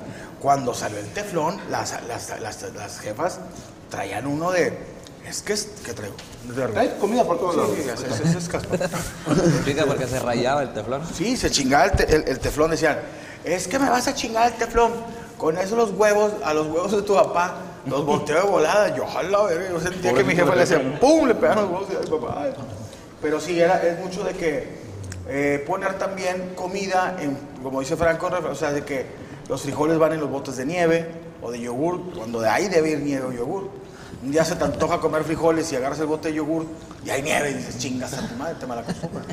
cuando 0.42 0.74
salió 0.74 1.00
el 1.00 1.12
teflón, 1.12 1.60
las, 1.70 2.02
las, 2.08 2.40
las, 2.40 2.62
las 2.74 3.00
jefas 3.00 3.40
traían 3.90 4.26
uno 4.26 4.52
de. 4.52 4.95
Es 5.28 5.42
que 5.42 5.54
es. 5.54 5.68
¿Qué 5.84 5.94
traigo? 5.94 6.16
De 6.56 6.80
Hay 6.80 6.98
comida 7.00 7.24
por 7.24 7.40
todos 7.40 7.56
lados. 7.56 7.72
Sí, 7.76 8.38
es 8.38 8.48
caspa. 8.48 8.76
Explica 9.28 9.86
porque 9.86 10.08
se 10.08 10.20
rayaba 10.20 10.62
el 10.64 10.74
teflón. 10.74 11.02
Sí, 11.14 11.36
se 11.36 11.50
chingaba 11.50 11.86
el, 11.86 11.92
te- 11.92 12.16
el- 12.16 12.28
el 12.28 12.40
teflón. 12.40 12.72
Decían, 12.72 13.00
es 13.44 13.68
que 13.68 13.80
me 13.80 13.90
vas 13.90 14.08
a 14.08 14.14
chingar 14.14 14.52
el 14.52 14.58
teflón. 14.58 14.92
Con 15.38 15.58
eso 15.58 15.76
los 15.76 15.92
huevos, 15.92 16.32
a 16.44 16.54
los 16.54 16.68
huevos 16.68 16.92
de 16.92 17.02
tu 17.02 17.16
papá, 17.16 17.56
los 17.88 18.06
volteo 18.06 18.44
de 18.44 18.50
volada. 18.50 18.96
Yo, 18.96 19.06
verga, 19.48 19.70
yo 19.70 19.80
sentía 19.82 20.14
que 20.14 20.24
mi 20.24 20.36
jefa 20.36 20.54
le 20.54 20.62
decía, 20.62 21.00
¡pum! 21.00 21.28
Le 21.28 21.36
pegaban 21.36 21.64
los 21.64 21.72
huevos 21.72 21.88
y 21.92 21.96
ay, 21.96 22.10
papá. 22.20 22.42
ay. 22.44 22.54
Pero 23.22 23.40
sí, 23.42 23.60
era, 23.60 23.82
es 23.82 24.00
mucho 24.00 24.24
de 24.24 24.34
que 24.34 24.68
eh, 25.28 25.64
poner 25.66 25.98
también 25.98 26.54
comida, 26.56 27.18
en, 27.20 27.36
como 27.64 27.80
dice 27.80 27.96
Franco, 27.98 28.28
o 28.28 28.56
sea, 28.56 28.72
de 28.72 28.84
que 28.86 29.06
los 29.50 29.62
frijoles 29.64 29.98
van 29.98 30.14
en 30.14 30.20
los 30.20 30.30
botes 30.30 30.56
de 30.58 30.66
nieve 30.66 31.08
o 31.42 31.52
de 31.52 31.60
yogur, 31.60 32.14
cuando 32.16 32.40
de 32.42 32.50
ahí 32.50 32.68
debe 32.68 32.92
ir 32.92 33.00
nieve 33.00 33.26
o 33.26 33.32
yogur. 33.32 33.70
Un 34.26 34.32
día 34.32 34.44
se 34.44 34.56
te 34.56 34.64
antoja 34.64 35.00
comer 35.00 35.24
frijoles 35.24 35.72
y 35.72 35.76
agarras 35.76 36.00
el 36.00 36.08
bote 36.08 36.30
de 36.30 36.34
yogur 36.34 36.66
y 37.06 37.12
hay 37.12 37.22
nieve 37.22 37.52
y 37.52 37.54
dices, 37.54 37.78
chingas 37.78 38.12
a 38.14 38.28
tu 38.28 38.34
madre, 38.38 38.56
te 38.60 38.66
malacostumbras. 38.66 39.28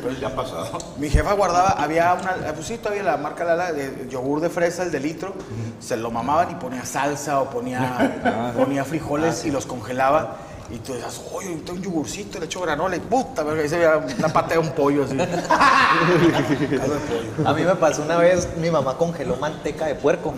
Pues 0.00 0.20
ya 0.20 0.28
ha 0.28 0.36
pasado. 0.36 0.78
Mi 0.98 1.10
jefa 1.10 1.32
guardaba, 1.32 1.70
había 1.70 2.14
una, 2.14 2.54
pues 2.54 2.64
sí, 2.68 2.78
todavía 2.78 3.02
la 3.02 3.16
marca 3.16 3.42
Lala 3.42 3.72
de 3.72 4.06
yogur 4.08 4.40
de 4.40 4.48
fresa, 4.48 4.84
el 4.84 4.92
de 4.92 5.00
litro, 5.00 5.34
se 5.80 5.96
lo 5.96 6.12
mamaban 6.12 6.52
y 6.52 6.54
ponía 6.54 6.84
salsa 6.84 7.40
o 7.40 7.50
ponía, 7.50 8.52
ponía 8.56 8.84
frijoles 8.84 9.44
y 9.46 9.50
los 9.50 9.66
congelaba. 9.66 10.36
Y 10.70 10.78
tú 10.78 10.92
decías, 10.92 11.20
oye, 11.32 11.48
tengo 11.64 11.78
un 11.78 11.82
yogurcito, 11.82 12.38
le 12.38 12.44
echo 12.46 12.60
granola 12.60 12.96
y 12.96 13.00
puta, 13.00 13.42
verga, 13.42 13.62
ahí 13.62 13.68
se 13.68 13.76
veía 13.76 13.96
una 13.96 14.28
pata 14.28 14.54
de 14.54 14.58
un 14.58 14.70
pollo 14.70 15.04
así. 15.04 15.16
A 17.44 17.52
mí 17.52 17.62
me 17.62 17.74
pasó 17.74 18.02
una 18.02 18.18
vez, 18.18 18.48
mi 18.56 18.70
mamá 18.70 18.96
congeló 18.96 19.36
manteca 19.36 19.86
de 19.86 19.96
puerco. 19.96 20.32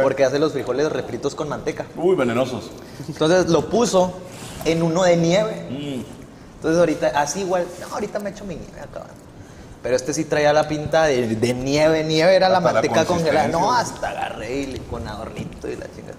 Porque 0.00 0.24
hace 0.24 0.38
los 0.38 0.52
frijoles 0.52 0.92
refritos 0.92 1.34
con 1.34 1.48
manteca. 1.48 1.86
Uy, 1.96 2.14
venenosos. 2.14 2.70
Entonces 3.08 3.48
lo 3.48 3.68
puso 3.68 4.12
en 4.64 4.84
uno 4.84 5.02
de 5.02 5.16
nieve. 5.16 6.04
Entonces 6.56 6.78
ahorita, 6.78 7.08
así 7.16 7.40
igual, 7.40 7.66
no, 7.80 7.94
ahorita 7.94 8.20
me 8.20 8.30
echo 8.30 8.44
mi 8.44 8.54
nieve 8.54 8.80
acá. 8.80 9.06
Pero 9.82 9.96
este 9.96 10.14
sí 10.14 10.26
traía 10.26 10.52
la 10.52 10.68
pinta 10.68 11.06
de, 11.06 11.34
de 11.34 11.54
nieve, 11.54 12.04
nieve 12.04 12.36
era 12.36 12.48
la 12.48 12.58
Hasta 12.58 12.68
la 12.68 12.74
manteca 12.82 13.04
congelada. 13.04 13.48
No, 13.48 13.72
hasta 13.72 14.10
agarré 14.10 14.58
y 14.58 14.66
le, 14.66 14.78
con 14.78 15.08
adornito 15.08 15.68
y 15.68 15.74
la 15.74 15.86
chingada. 15.92 16.14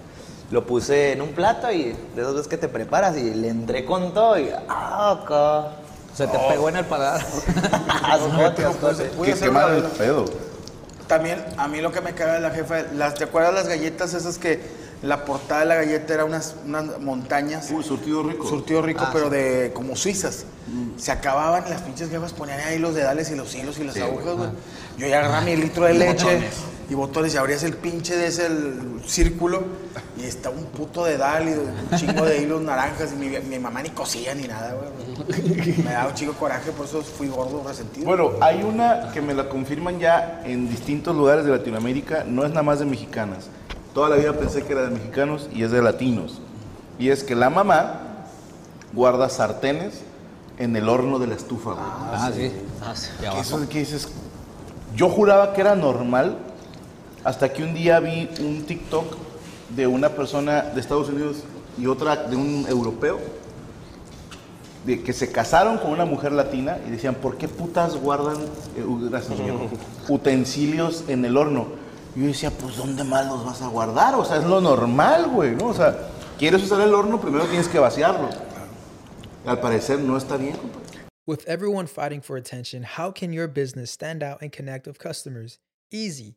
Lo 0.54 0.64
puse 0.64 1.10
en 1.10 1.20
un 1.20 1.30
plato 1.30 1.72
y 1.72 1.96
de 2.14 2.22
esas 2.22 2.32
veces 2.32 2.46
que 2.46 2.56
te 2.56 2.68
preparas 2.68 3.16
y 3.16 3.34
le 3.34 3.48
entré 3.48 3.84
con 3.84 4.14
todo 4.14 4.38
y 4.38 4.50
ah. 4.68 5.72
Se 6.14 6.28
te 6.28 6.38
pegó 6.48 6.68
en 6.68 6.76
el 6.76 6.84
paladar. 6.84 7.26
Ascote, 8.04 8.64
ascote. 8.64 9.10
Voy 9.16 9.22
a 9.22 9.26
Que 9.26 9.32
hacer 9.32 9.48
quemar 9.48 9.66
una- 9.70 9.76
el 9.78 9.82
pedo. 9.90 10.26
También, 11.08 11.44
a 11.56 11.66
mí 11.66 11.80
lo 11.80 11.90
que 11.90 12.00
me 12.00 12.12
caga 12.14 12.34
de 12.34 12.40
la 12.40 12.50
jefa, 12.50 12.82
las, 12.94 13.14
¿te 13.14 13.24
acuerdas 13.24 13.52
las 13.52 13.66
galletas 13.66 14.14
esas 14.14 14.38
que 14.38 14.60
la 15.02 15.24
portada 15.24 15.58
de 15.62 15.66
la 15.66 15.74
galleta 15.74 16.14
era 16.14 16.24
unas, 16.24 16.54
unas 16.64 17.00
montañas? 17.00 17.72
Uy, 17.72 17.82
surtido 17.82 18.22
rico. 18.22 18.46
Surtido 18.46 18.80
rico, 18.80 19.08
pero 19.12 19.30
de 19.30 19.72
como 19.74 19.96
suizas. 19.96 20.44
Se 20.96 21.10
acababan 21.10 21.64
y 21.66 21.70
las 21.70 21.82
pinches 21.82 22.10
jefas 22.10 22.32
ponían 22.32 22.60
ahí 22.60 22.78
los 22.78 22.94
dedales 22.94 23.28
y 23.32 23.34
los 23.34 23.52
hilos 23.56 23.76
y 23.80 23.84
las 23.84 23.96
agujas, 23.96 24.36
güey. 24.36 24.50
Yo 24.98 25.08
ya 25.08 25.18
agarraba 25.18 25.40
mi 25.40 25.56
litro 25.56 25.84
de 25.86 25.94
leche 25.94 26.48
y 26.88 26.94
botones 26.94 27.34
y 27.34 27.36
abrías 27.38 27.62
el 27.62 27.74
pinche 27.74 28.16
de 28.16 28.26
ese 28.26 28.46
el 28.46 29.00
círculo 29.06 29.62
y 30.18 30.24
está 30.24 30.50
un 30.50 30.64
puto 30.66 31.04
dedal 31.04 31.48
y 31.48 31.52
un 31.52 31.98
chingo 31.98 32.24
de 32.24 32.42
hilos 32.42 32.60
naranjas 32.62 33.12
y 33.12 33.16
mi, 33.16 33.28
mi 33.40 33.58
mamá 33.58 33.82
ni 33.82 33.90
cosía 33.90 34.34
ni 34.34 34.46
nada, 34.46 34.74
güey. 34.74 35.76
Me 35.84 35.92
daba 35.92 36.08
un 36.08 36.14
chico 36.14 36.32
coraje, 36.34 36.70
por 36.72 36.86
eso 36.86 37.02
fui 37.02 37.28
gordo, 37.28 37.62
resentido. 37.66 38.06
Bueno, 38.06 38.32
hay 38.40 38.62
una 38.62 39.10
que 39.12 39.20
me 39.22 39.34
la 39.34 39.48
confirman 39.48 39.98
ya 39.98 40.42
en 40.44 40.68
distintos 40.68 41.16
lugares 41.16 41.44
de 41.44 41.50
Latinoamérica, 41.52 42.24
no 42.26 42.44
es 42.44 42.50
nada 42.50 42.62
más 42.62 42.78
de 42.80 42.84
mexicanas. 42.84 43.46
Toda 43.94 44.08
la 44.08 44.16
vida 44.16 44.32
pensé 44.32 44.62
que 44.64 44.72
era 44.72 44.82
de 44.82 44.90
mexicanos 44.90 45.48
y 45.54 45.62
es 45.62 45.70
de 45.70 45.80
latinos. 45.80 46.40
Y 46.98 47.10
es 47.10 47.22
que 47.24 47.34
la 47.34 47.48
mamá 47.50 48.00
guarda 48.92 49.28
sartenes 49.28 50.02
en 50.58 50.76
el 50.76 50.88
horno 50.88 51.18
de 51.18 51.26
la 51.28 51.34
estufa, 51.34 51.70
güey. 51.70 51.82
Ah, 51.86 52.30
sí. 52.34 52.52
Y 53.18 53.20
Que 53.20 53.26
abajo. 53.26 53.42
eso 53.42 53.60
de 53.60 53.68
que 53.68 53.78
dices, 53.80 54.08
yo 54.94 55.08
juraba 55.08 55.52
que 55.52 55.60
era 55.60 55.74
normal 55.74 56.38
hasta 57.24 57.52
que 57.52 57.62
un 57.62 57.74
día 57.74 57.98
vi 58.00 58.28
un 58.40 58.64
TikTok 58.64 59.16
de 59.70 59.86
una 59.86 60.10
persona 60.10 60.62
de 60.62 60.80
Estados 60.80 61.08
Unidos 61.08 61.38
y 61.78 61.86
otra 61.86 62.16
de 62.16 62.36
un 62.36 62.66
europeo 62.68 63.18
de 64.84 65.02
que 65.02 65.12
se 65.14 65.32
casaron 65.32 65.78
con 65.78 65.90
una 65.92 66.04
mujer 66.04 66.32
latina 66.32 66.78
y 66.86 66.90
decían, 66.90 67.14
¿por 67.14 67.38
qué 67.38 67.48
putas 67.48 67.96
guardan 67.96 68.36
eh, 68.76 68.82
u- 68.84 69.08
gracias, 69.08 69.38
señor, 69.38 69.60
utensilios 70.08 71.04
en 71.08 71.24
el 71.24 71.36
horno? 71.38 71.68
Y 72.14 72.20
yo 72.20 72.26
decía, 72.26 72.50
pues, 72.50 72.76
¿dónde 72.76 73.02
más 73.02 73.26
los 73.26 73.44
vas 73.44 73.62
a 73.62 73.68
guardar? 73.68 74.14
O 74.14 74.24
sea, 74.24 74.36
es 74.36 74.44
lo 74.44 74.60
normal, 74.60 75.28
güey, 75.30 75.56
¿no? 75.56 75.68
O 75.68 75.74
sea, 75.74 75.96
quieres 76.38 76.62
usar 76.62 76.80
el 76.82 76.94
horno, 76.94 77.20
primero 77.20 77.44
tienes 77.46 77.66
que 77.68 77.78
vaciarlo. 77.78 78.28
Al 79.46 79.58
parecer 79.60 79.98
no 80.00 80.16
está 80.16 80.36
bien, 80.36 80.56
compadre. 80.56 80.84
With 81.26 81.40
everyone 81.46 81.86
fighting 81.86 82.20
for 82.20 82.36
attention, 82.36 82.84
how 82.84 83.10
can 83.10 83.32
your 83.32 83.48
business 83.48 83.90
stand 83.90 84.22
out 84.22 84.42
and 84.42 84.52
connect 84.54 84.86
with 84.86 84.98
customers? 84.98 85.58
Easy. 85.90 86.36